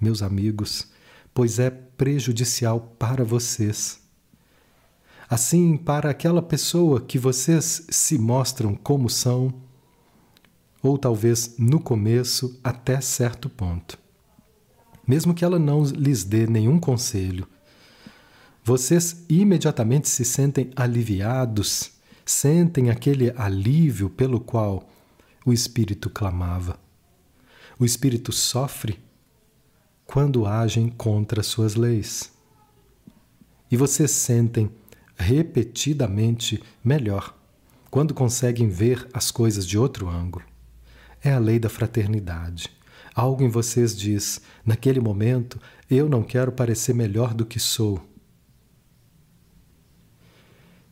[0.00, 0.90] meus amigos,
[1.32, 4.00] pois é prejudicial para vocês.
[5.28, 9.52] Assim, para aquela pessoa que vocês se mostram como são,
[10.82, 13.98] ou talvez no começo até certo ponto.
[15.06, 17.48] Mesmo que ela não lhes dê nenhum conselho,
[18.66, 21.92] vocês imediatamente se sentem aliviados,
[22.24, 24.88] sentem aquele alívio pelo qual
[25.44, 26.80] o espírito clamava.
[27.78, 28.98] O espírito sofre
[30.06, 32.32] quando agem contra suas leis.
[33.70, 34.70] E vocês sentem
[35.14, 37.36] repetidamente melhor
[37.90, 40.46] quando conseguem ver as coisas de outro ângulo.
[41.22, 42.70] É a lei da fraternidade.
[43.14, 45.60] Algo em vocês diz: naquele momento,
[45.90, 48.13] eu não quero parecer melhor do que sou.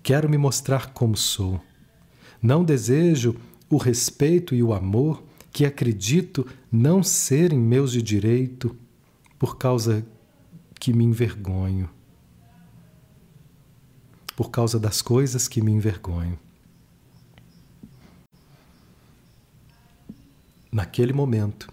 [0.03, 1.61] Quero me mostrar como sou.
[2.43, 3.37] Não desejo
[3.71, 5.23] o respeito e o amor
[5.53, 8.77] que acredito não serem meus de direito
[9.39, 10.05] por causa
[10.81, 11.89] que me envergonho.
[14.35, 16.39] Por causa das coisas que me envergonho.
[20.73, 21.69] Naquele momento,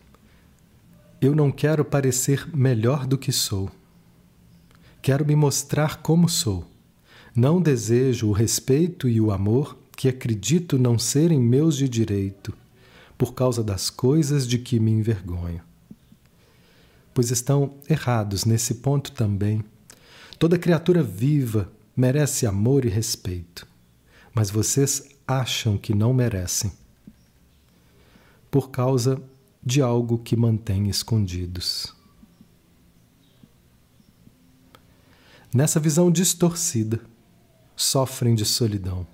[1.21, 3.71] eu não quero parecer melhor do que sou.
[5.01, 6.69] Quero me mostrar como sou.
[7.35, 12.53] Não desejo o respeito e o amor que acredito não serem meus de direito,
[13.17, 15.61] por causa das coisas de que me envergonho
[17.19, 19.61] pois estão errados nesse ponto também.
[20.37, 23.67] Toda criatura viva merece amor e respeito,
[24.33, 26.71] mas vocês acham que não merecem,
[28.49, 29.21] por causa
[29.61, 31.93] de algo que mantém escondidos.
[35.53, 37.01] Nessa visão distorcida,
[37.79, 39.07] sofrem de solidão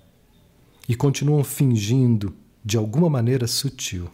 [0.90, 4.10] e continuam fingindo de alguma maneira sutil.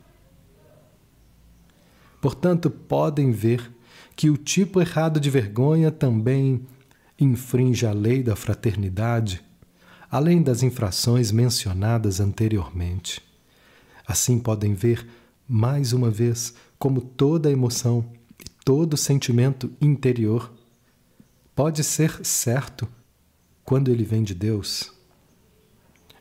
[2.19, 3.71] Portanto, podem ver
[4.13, 6.67] que o tipo errado de vergonha também
[7.17, 9.41] infringe a lei da fraternidade,
[10.09, 13.21] além das infrações mencionadas anteriormente.
[14.05, 15.07] Assim podem ver,
[15.47, 18.05] mais uma vez, como toda emoção
[18.37, 20.51] e todo sentimento interior
[21.55, 22.85] pode ser certo
[23.71, 24.91] quando ele vem de Deus.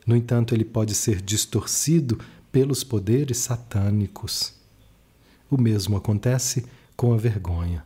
[0.06, 2.16] No entanto, ele pode ser distorcido
[2.52, 4.54] pelos poderes satânicos.
[5.50, 6.64] O mesmo acontece
[6.96, 7.84] com a vergonha.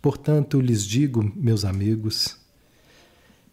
[0.00, 2.36] Portanto, lhes digo, meus amigos,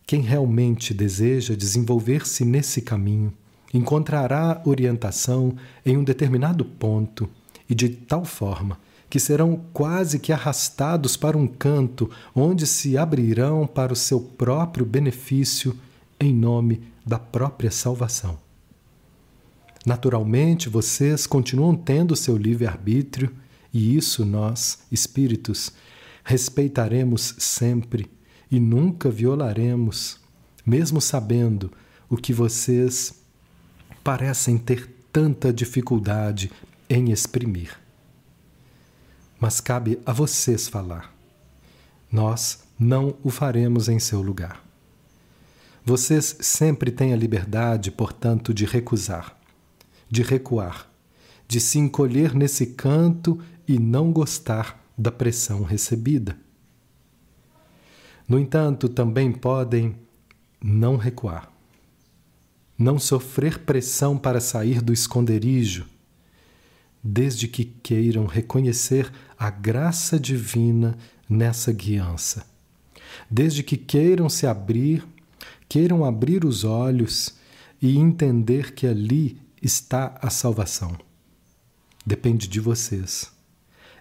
[0.05, 3.33] quem realmente deseja desenvolver-se nesse caminho
[3.73, 7.27] encontrará orientação em um determinado ponto
[7.67, 8.77] e de tal forma
[9.11, 14.85] que serão quase que arrastados para um canto onde se abrirão para o seu próprio
[14.85, 15.77] benefício
[16.17, 18.39] em nome da própria salvação.
[19.85, 23.35] Naturalmente, vocês continuam tendo seu livre-arbítrio
[23.73, 25.73] e isso nós, espíritos,
[26.23, 28.09] respeitaremos sempre
[28.49, 30.21] e nunca violaremos,
[30.65, 31.69] mesmo sabendo
[32.09, 33.13] o que vocês
[34.01, 36.49] parecem ter tanta dificuldade
[36.89, 37.80] em exprimir.
[39.41, 41.11] Mas cabe a vocês falar.
[42.11, 44.63] Nós não o faremos em seu lugar.
[45.83, 49.35] Vocês sempre têm a liberdade, portanto, de recusar,
[50.07, 50.87] de recuar,
[51.47, 56.37] de se encolher nesse canto e não gostar da pressão recebida.
[58.27, 59.95] No entanto, também podem
[60.63, 61.51] não recuar,
[62.77, 65.87] não sofrer pressão para sair do esconderijo,
[67.03, 69.11] desde que queiram reconhecer
[69.41, 70.95] a graça divina
[71.27, 72.45] nessa guiança,
[73.27, 75.03] desde que queiram se abrir,
[75.67, 77.33] queiram abrir os olhos
[77.81, 80.95] e entender que ali está a salvação.
[82.05, 83.31] Depende de vocês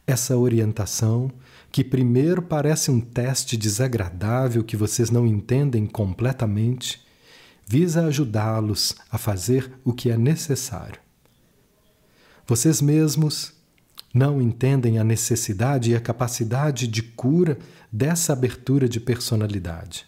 [0.07, 1.31] essa orientação,
[1.73, 7.03] que primeiro parece um teste desagradável que vocês não entendem completamente,
[7.67, 11.01] visa ajudá-los a fazer o que é necessário.
[12.47, 13.59] Vocês mesmos
[14.13, 17.59] não entendem a necessidade e a capacidade de cura
[17.91, 20.07] dessa abertura de personalidade.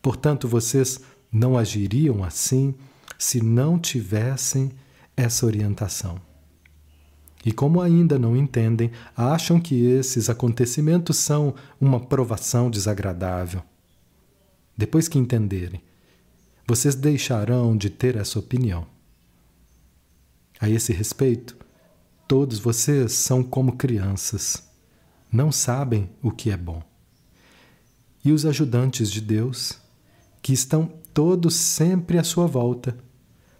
[0.00, 1.00] Portanto, vocês
[1.32, 2.74] não agiriam assim
[3.18, 4.72] se não tivessem
[5.16, 6.20] essa orientação.
[7.44, 13.62] E como ainda não entendem, acham que esses acontecimentos são uma provação desagradável.
[14.76, 15.82] Depois que entenderem,
[16.66, 18.86] vocês deixarão de ter essa opinião.
[20.58, 21.56] A esse respeito,
[22.26, 24.62] todos vocês são como crianças,
[25.30, 26.82] não sabem o que é bom.
[28.24, 29.78] E os ajudantes de Deus,
[30.40, 32.96] que estão todos sempre à sua volta,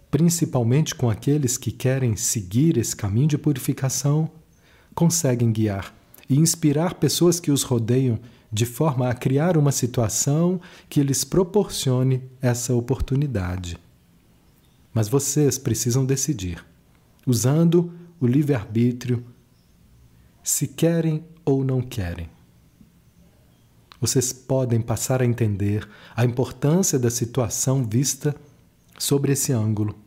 [0.09, 4.31] principalmente com aqueles que querem seguir esse caminho de purificação,
[4.93, 5.93] conseguem guiar
[6.29, 8.19] e inspirar pessoas que os rodeiam
[8.51, 13.77] de forma a criar uma situação que lhes proporcione essa oportunidade.
[14.93, 16.65] Mas vocês precisam decidir,
[17.27, 19.25] usando o livre-arbítrio,
[20.43, 22.29] se querem ou não querem.
[23.99, 28.35] Vocês podem passar a entender a importância da situação vista
[28.97, 29.97] sobre esse ângulo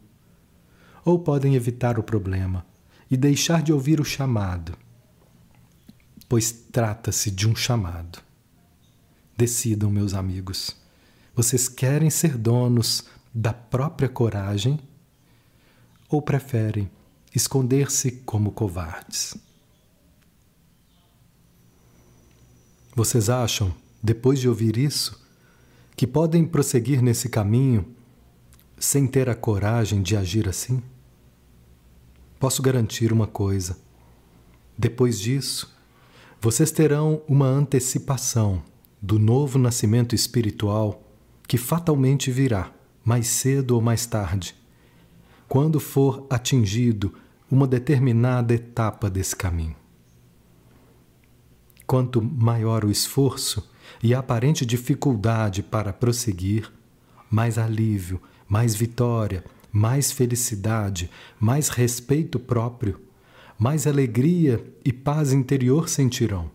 [1.04, 2.64] ou podem evitar o problema
[3.10, 4.76] e deixar de ouvir o chamado,
[6.28, 8.20] pois trata-se de um chamado.
[9.36, 10.76] Decidam, meus amigos,
[11.34, 13.04] vocês querem ser donos
[13.34, 14.78] da própria coragem
[16.08, 16.90] ou preferem
[17.38, 19.36] esconder-se como covardes?
[22.94, 23.72] Vocês acham,
[24.02, 25.24] depois de ouvir isso,
[25.96, 27.86] que podem prosseguir nesse caminho
[28.76, 30.82] sem ter a coragem de agir assim?
[32.40, 33.78] Posso garantir uma coisa:
[34.76, 35.72] depois disso,
[36.40, 38.62] vocês terão uma antecipação
[39.00, 41.02] do novo nascimento espiritual
[41.46, 42.72] que fatalmente virá,
[43.04, 44.56] mais cedo ou mais tarde,
[45.48, 47.14] quando for atingido
[47.50, 49.76] uma determinada etapa desse caminho.
[51.86, 53.70] Quanto maior o esforço
[54.02, 56.70] e a aparente dificuldade para prosseguir,
[57.30, 63.00] mais alívio, mais vitória, mais felicidade, mais respeito próprio,
[63.58, 66.50] mais alegria e paz interior sentirão.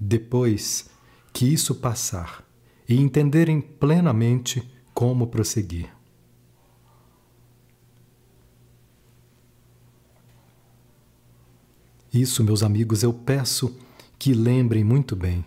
[0.00, 0.90] Depois
[1.32, 2.44] que isso passar
[2.88, 4.62] e entenderem plenamente
[4.94, 5.95] como prosseguir.
[12.16, 13.76] Isso, meus amigos, eu peço
[14.18, 15.44] que lembrem muito bem.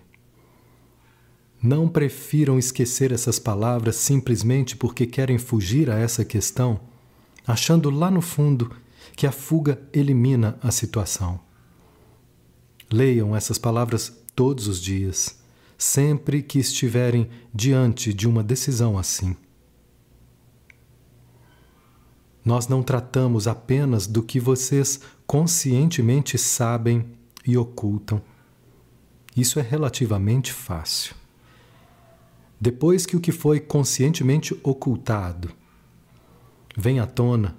[1.60, 6.80] Não prefiram esquecer essas palavras simplesmente porque querem fugir a essa questão,
[7.48, 8.72] achando lá no fundo
[9.16, 11.40] que a fuga elimina a situação.
[12.92, 15.40] Leiam essas palavras todos os dias,
[15.76, 19.36] sempre que estiverem diante de uma decisão assim.
[22.46, 27.06] Nós não tratamos apenas do que vocês conscientemente sabem
[27.46, 28.20] e ocultam.
[29.38, 31.14] Isso é relativamente fácil.
[32.60, 35.52] Depois que o que foi conscientemente ocultado
[36.76, 37.56] vem à tona,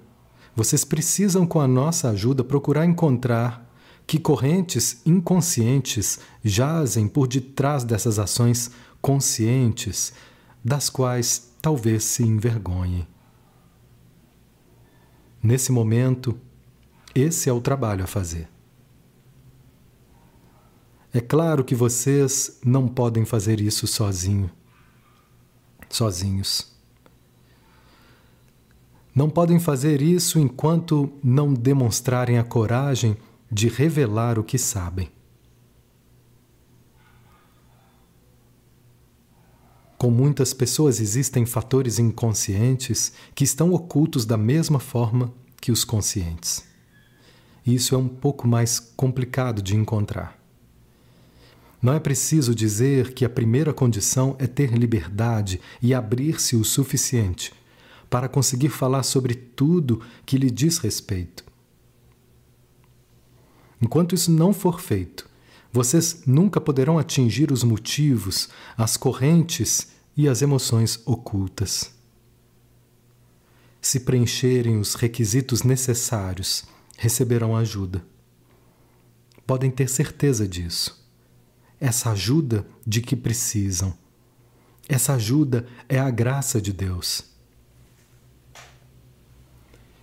[0.53, 3.65] vocês precisam, com a nossa ajuda, procurar encontrar
[4.05, 8.69] que correntes inconscientes jazem por detrás dessas ações
[9.01, 10.11] conscientes,
[10.61, 13.07] das quais talvez se envergonhem.
[15.41, 16.37] Nesse momento,
[17.13, 18.47] esse é o trabalho a fazer.
[21.13, 24.49] É claro que vocês não podem fazer isso sozinho,
[25.89, 26.71] sozinhos.
[29.13, 33.17] Não podem fazer isso enquanto não demonstrarem a coragem
[33.51, 35.11] de revelar o que sabem.
[39.97, 46.70] Com muitas pessoas existem fatores inconscientes que estão ocultos da mesma forma que os conscientes.
[47.65, 50.39] Isso é um pouco mais complicado de encontrar.
[51.81, 57.53] Não é preciso dizer que a primeira condição é ter liberdade e abrir-se o suficiente
[58.09, 61.43] para conseguir falar sobre tudo que lhe diz respeito.
[63.81, 65.27] Enquanto isso não for feito,
[65.73, 71.93] vocês nunca poderão atingir os motivos, as correntes e as emoções ocultas.
[73.81, 76.65] Se preencherem os requisitos necessários
[77.01, 78.05] receberão ajuda.
[79.47, 81.03] Podem ter certeza disso.
[81.79, 83.91] Essa ajuda de que precisam.
[84.87, 87.23] Essa ajuda é a graça de Deus.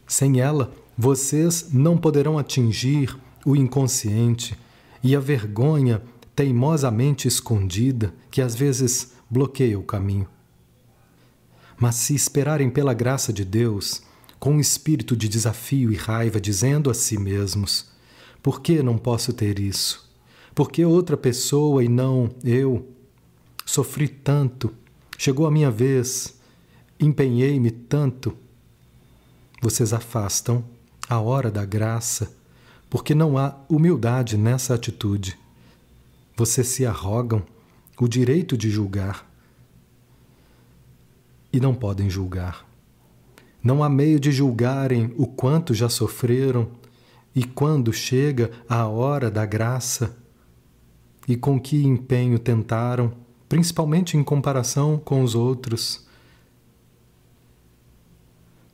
[0.08, 4.58] Sem ela, vocês não poderão atingir o inconsciente
[5.00, 6.02] e a vergonha
[6.34, 10.26] teimosamente escondida que às vezes bloqueia o caminho.
[11.78, 14.02] Mas se esperarem pela graça de Deus,
[14.38, 17.90] com um espírito de desafio e raiva, dizendo a si mesmos:
[18.42, 20.08] Por que não posso ter isso?
[20.54, 22.88] Por que outra pessoa e não eu?
[23.64, 24.74] Sofri tanto,
[25.16, 26.38] chegou a minha vez,
[26.98, 28.36] empenhei-me tanto.
[29.60, 30.64] Vocês afastam
[31.08, 32.32] a hora da graça,
[32.88, 35.38] porque não há humildade nessa atitude.
[36.36, 37.44] Vocês se arrogam
[38.00, 39.28] o direito de julgar
[41.52, 42.67] e não podem julgar.
[43.62, 46.68] Não há meio de julgarem o quanto já sofreram
[47.34, 50.16] e quando chega a hora da graça
[51.26, 53.12] e com que empenho tentaram,
[53.48, 56.06] principalmente em comparação com os outros.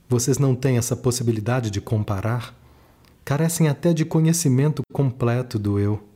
[0.08, 2.54] Vocês não têm essa possibilidade de comparar,
[3.24, 6.06] carecem até de conhecimento completo do eu.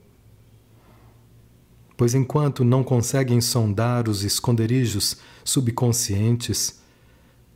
[1.97, 6.81] Pois enquanto não conseguem sondar os esconderijos subconscientes,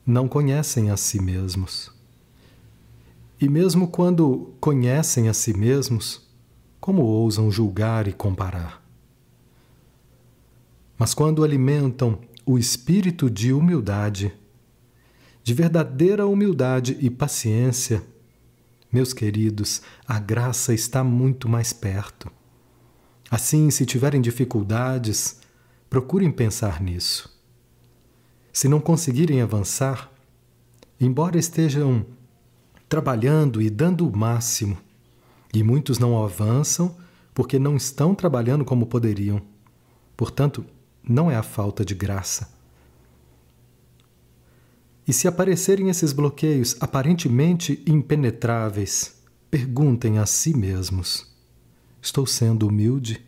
[0.04, 1.90] não conhecem a si mesmos.
[3.40, 6.28] E mesmo quando conhecem a si mesmos,
[6.80, 8.82] como ousam julgar e comparar?
[10.98, 14.32] Mas quando alimentam o espírito de humildade,
[15.42, 18.02] de verdadeira humildade e paciência,
[18.92, 22.30] meus queridos, a graça está muito mais perto.
[23.30, 25.40] Assim, se tiverem dificuldades,
[25.88, 27.31] procurem pensar nisso.
[28.52, 30.10] Se não conseguirem avançar,
[31.00, 32.04] embora estejam
[32.88, 34.76] trabalhando e dando o máximo,
[35.54, 36.96] e muitos não avançam
[37.34, 39.40] porque não estão trabalhando como poderiam.
[40.16, 40.64] Portanto,
[41.02, 42.50] não é a falta de graça,
[45.06, 51.26] E se aparecerem esses bloqueios aparentemente impenetráveis, perguntem a si mesmos:
[52.00, 53.20] estou sendo humilde?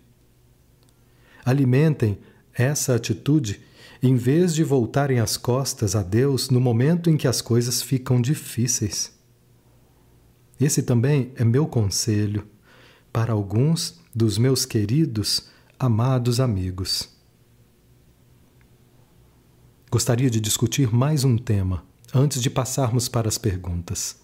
[1.45, 2.19] Alimentem
[2.53, 3.61] essa atitude
[4.07, 8.21] em vez de voltarem as costas a Deus no momento em que as coisas ficam
[8.21, 9.19] difíceis.
[10.61, 12.47] Esse também é meu conselho
[13.11, 15.49] para alguns dos meus queridos,
[15.79, 17.09] amados amigos.
[19.91, 21.83] Gostaria de discutir mais um tema
[22.13, 24.21] antes de passarmos para as perguntas.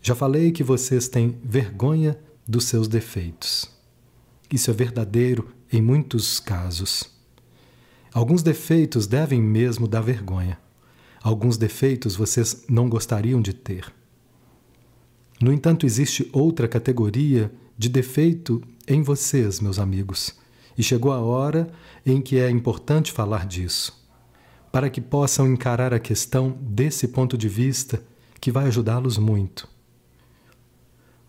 [0.00, 2.16] Já falei que vocês têm vergonha
[2.46, 3.68] dos seus defeitos.
[4.52, 7.13] Isso é verdadeiro em muitos casos.
[8.14, 10.56] Alguns defeitos devem mesmo dar vergonha.
[11.20, 13.92] Alguns defeitos vocês não gostariam de ter.
[15.42, 20.32] No entanto, existe outra categoria de defeito em vocês, meus amigos,
[20.78, 21.68] e chegou a hora
[22.06, 24.06] em que é importante falar disso,
[24.70, 28.00] para que possam encarar a questão desse ponto de vista
[28.40, 29.68] que vai ajudá-los muito.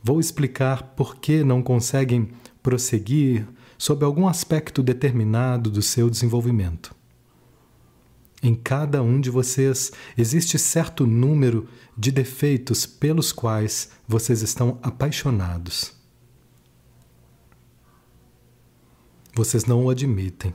[0.03, 2.29] Vou explicar por que não conseguem
[2.61, 3.47] prosseguir
[3.85, 6.95] sob algum aspecto determinado do seu desenvolvimento.
[8.41, 15.93] Em cada um de vocês existe certo número de defeitos pelos quais vocês estão apaixonados.
[19.35, 20.51] Vocês não o admitem,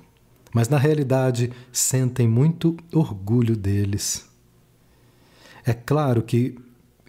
[0.53, 4.29] mas na realidade sentem muito orgulho deles.
[5.65, 6.59] É claro que,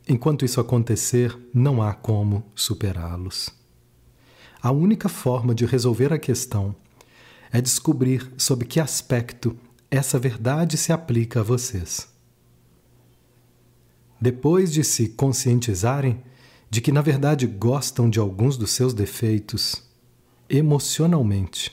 [0.07, 3.60] enquanto isso acontecer, não há como superá-los.
[4.61, 6.75] A única forma de resolver a questão
[7.51, 9.57] é descobrir sob que aspecto
[9.89, 12.07] essa verdade se aplica a vocês.
[14.21, 16.23] Depois de se conscientizarem
[16.69, 19.83] de que, na verdade, gostam de alguns dos seus defeitos,
[20.47, 21.71] emocionalmente,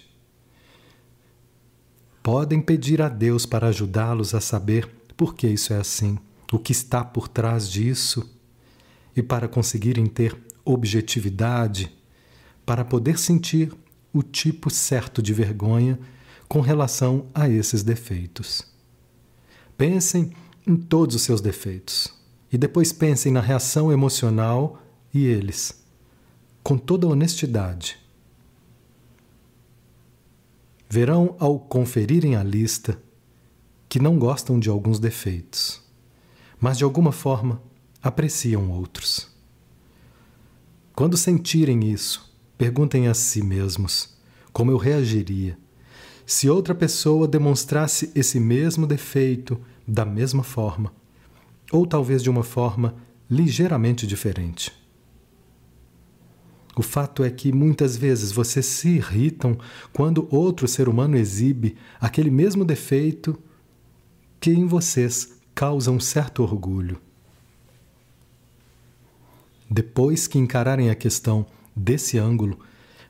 [2.22, 6.18] podem pedir a Deus para ajudá-los a saber por que isso é assim,
[6.51, 8.34] o que está por trás disso,
[9.14, 11.97] e para conseguirem ter objetividade,
[12.69, 13.75] para poder sentir
[14.12, 15.99] o tipo certo de vergonha
[16.47, 18.62] com relação a esses defeitos.
[19.75, 20.35] Pensem
[20.66, 22.12] em todos os seus defeitos
[22.53, 24.83] e depois pensem na reação emocional
[25.14, 25.83] e eles,
[26.62, 27.99] com toda honestidade.
[30.91, 33.01] Verão ao conferirem a lista
[33.89, 35.83] que não gostam de alguns defeitos,
[36.61, 37.62] mas de alguma forma
[38.03, 39.35] apreciam outros.
[40.95, 42.29] Quando sentirem isso,
[42.59, 44.19] perguntem a si mesmos
[44.53, 45.57] como eu reagiria
[46.27, 50.93] se outra pessoa demonstrasse esse mesmo defeito da mesma forma,
[51.73, 52.97] ou talvez de uma forma
[53.31, 54.71] ligeiramente diferente.
[56.77, 59.57] O fato é que muitas vezes vocês se irritam
[59.91, 63.39] quando outro ser humano exibe aquele mesmo defeito
[64.39, 67.01] que em vocês causa um certo orgulho.
[69.71, 71.47] Depois que encararem a questão
[71.79, 72.59] desse ângulo,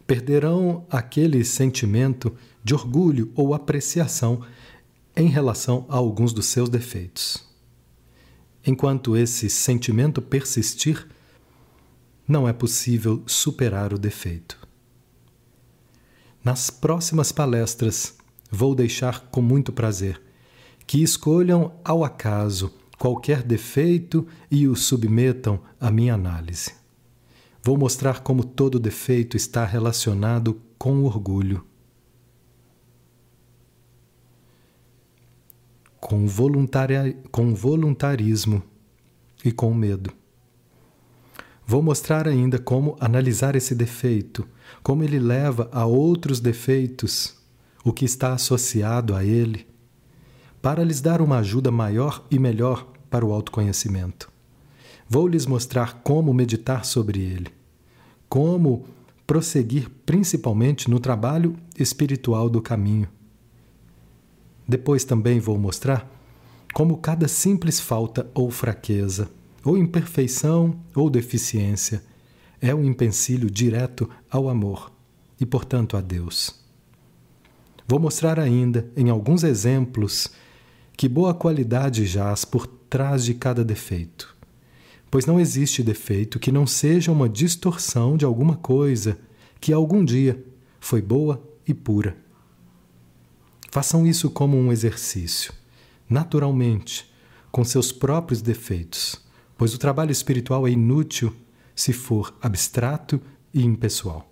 [0.06, 4.42] perderão aquele sentimento de orgulho ou apreciação
[5.16, 7.46] em relação a alguns dos seus defeitos.
[8.64, 11.06] Enquanto esse sentimento persistir,
[12.26, 14.58] não é possível superar o defeito.
[16.44, 18.16] Nas próximas palestras,
[18.50, 20.20] vou deixar com muito prazer
[20.86, 26.72] que escolham ao acaso qualquer defeito e o submetam à minha análise.
[27.68, 31.66] Vou mostrar como todo defeito está relacionado com orgulho.
[36.00, 36.26] Com,
[37.30, 38.62] com voluntarismo
[39.44, 40.14] e com medo.
[41.66, 44.48] Vou mostrar ainda como analisar esse defeito,
[44.82, 47.36] como ele leva a outros defeitos,
[47.84, 49.66] o que está associado a ele,
[50.62, 54.32] para lhes dar uma ajuda maior e melhor para o autoconhecimento.
[55.06, 57.57] Vou lhes mostrar como meditar sobre ele
[58.28, 58.86] como
[59.26, 63.08] prosseguir principalmente no trabalho espiritual do caminho.
[64.66, 66.10] Depois também vou mostrar
[66.72, 69.30] como cada simples falta ou fraqueza,
[69.64, 72.02] ou imperfeição ou deficiência
[72.60, 74.90] é um empecilho direto ao amor
[75.40, 76.54] e, portanto, a Deus.
[77.86, 80.30] Vou mostrar ainda, em alguns exemplos,
[80.96, 84.37] que boa qualidade jaz por trás de cada defeito
[85.10, 89.18] pois não existe defeito que não seja uma distorção de alguma coisa
[89.60, 90.44] que algum dia
[90.80, 92.16] foi boa e pura.
[93.70, 95.52] Façam isso como um exercício,
[96.08, 97.10] naturalmente,
[97.50, 99.20] com seus próprios defeitos,
[99.56, 101.34] pois o trabalho espiritual é inútil
[101.74, 103.20] se for abstrato
[103.52, 104.30] e impessoal.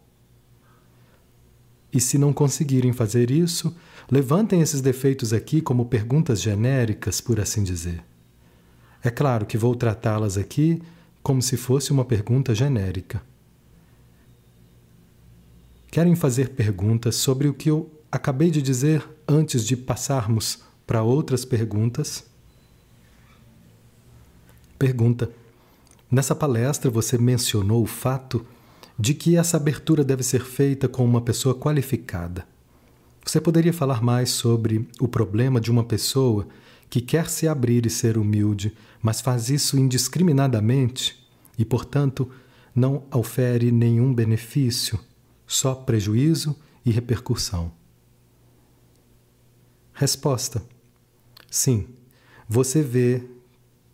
[1.92, 3.74] E se não conseguirem fazer isso,
[4.10, 8.04] levantem esses defeitos aqui como perguntas genéricas, por assim dizer.
[9.06, 10.82] É claro que vou tratá-las aqui
[11.22, 13.22] como se fosse uma pergunta genérica.
[15.86, 21.44] Querem fazer perguntas sobre o que eu acabei de dizer antes de passarmos para outras
[21.44, 22.24] perguntas?
[24.76, 25.30] Pergunta:
[26.10, 28.44] Nessa palestra você mencionou o fato
[28.98, 32.44] de que essa abertura deve ser feita com uma pessoa qualificada.
[33.24, 36.48] Você poderia falar mais sobre o problema de uma pessoa
[36.88, 38.72] que quer se abrir e ser humilde,
[39.06, 41.24] mas faz isso indiscriminadamente
[41.56, 42.28] e, portanto,
[42.74, 44.98] não ofere nenhum benefício,
[45.46, 47.70] só prejuízo e repercussão?
[49.92, 50.60] Resposta:
[51.48, 51.86] Sim,
[52.48, 53.22] você vê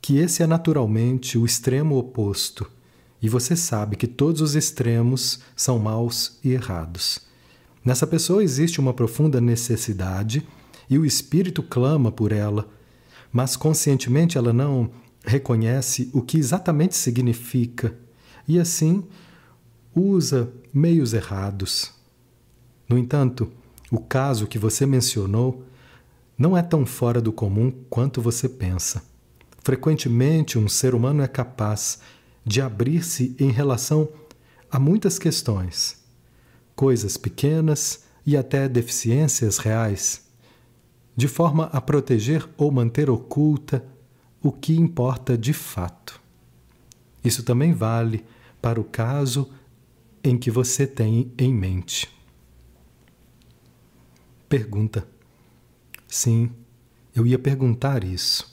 [0.00, 2.66] que esse é naturalmente o extremo oposto,
[3.20, 7.20] e você sabe que todos os extremos são maus e errados.
[7.84, 10.42] Nessa pessoa existe uma profunda necessidade
[10.88, 12.66] e o espírito clama por ela,
[13.30, 17.96] mas conscientemente ela não reconhece o que exatamente significa
[18.46, 19.04] e assim
[19.94, 21.92] usa meios errados.
[22.88, 23.50] No entanto,
[23.90, 25.64] o caso que você mencionou
[26.36, 29.02] não é tão fora do comum quanto você pensa.
[29.62, 32.00] Frequentemente, um ser humano é capaz
[32.44, 34.08] de abrir-se em relação
[34.70, 36.02] a muitas questões,
[36.74, 40.26] coisas pequenas e até deficiências reais,
[41.14, 43.84] de forma a proteger ou manter oculta
[44.42, 46.20] o que importa de fato.
[47.24, 48.24] Isso também vale
[48.60, 49.50] para o caso
[50.22, 52.08] em que você tem em mente.
[54.48, 55.06] Pergunta:
[56.08, 56.50] Sim,
[57.14, 58.52] eu ia perguntar isso.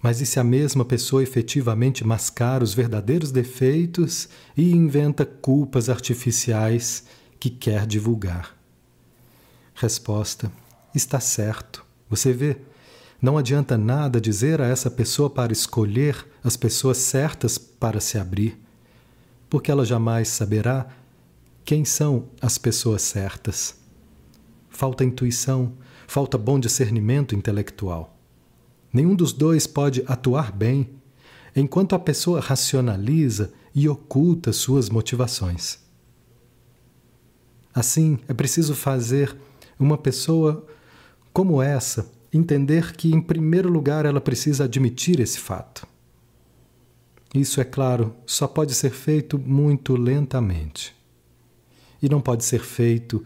[0.00, 7.04] Mas e se a mesma pessoa efetivamente mascara os verdadeiros defeitos e inventa culpas artificiais
[7.40, 8.56] que quer divulgar?
[9.74, 10.52] Resposta:
[10.94, 11.84] Está certo.
[12.10, 12.58] Você vê,
[13.20, 18.56] não adianta nada dizer a essa pessoa para escolher as pessoas certas para se abrir,
[19.50, 20.86] porque ela jamais saberá
[21.64, 23.76] quem são as pessoas certas.
[24.68, 25.72] Falta intuição,
[26.06, 28.16] falta bom discernimento intelectual.
[28.92, 30.88] Nenhum dos dois pode atuar bem
[31.56, 35.78] enquanto a pessoa racionaliza e oculta suas motivações.
[37.74, 39.36] Assim, é preciso fazer
[39.78, 40.64] uma pessoa
[41.32, 45.86] como essa entender que, em primeiro lugar, ela precisa admitir esse fato.
[47.34, 50.94] Isso, é claro, só pode ser feito muito lentamente.
[52.02, 53.24] E não pode ser feito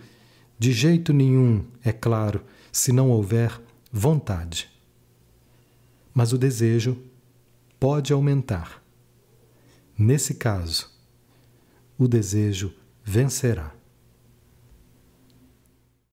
[0.58, 3.60] de jeito nenhum, é claro, se não houver
[3.92, 4.70] vontade.
[6.14, 6.96] Mas o desejo
[7.78, 8.82] pode aumentar.
[9.98, 10.90] Nesse caso,
[11.98, 12.72] o desejo
[13.04, 13.72] vencerá.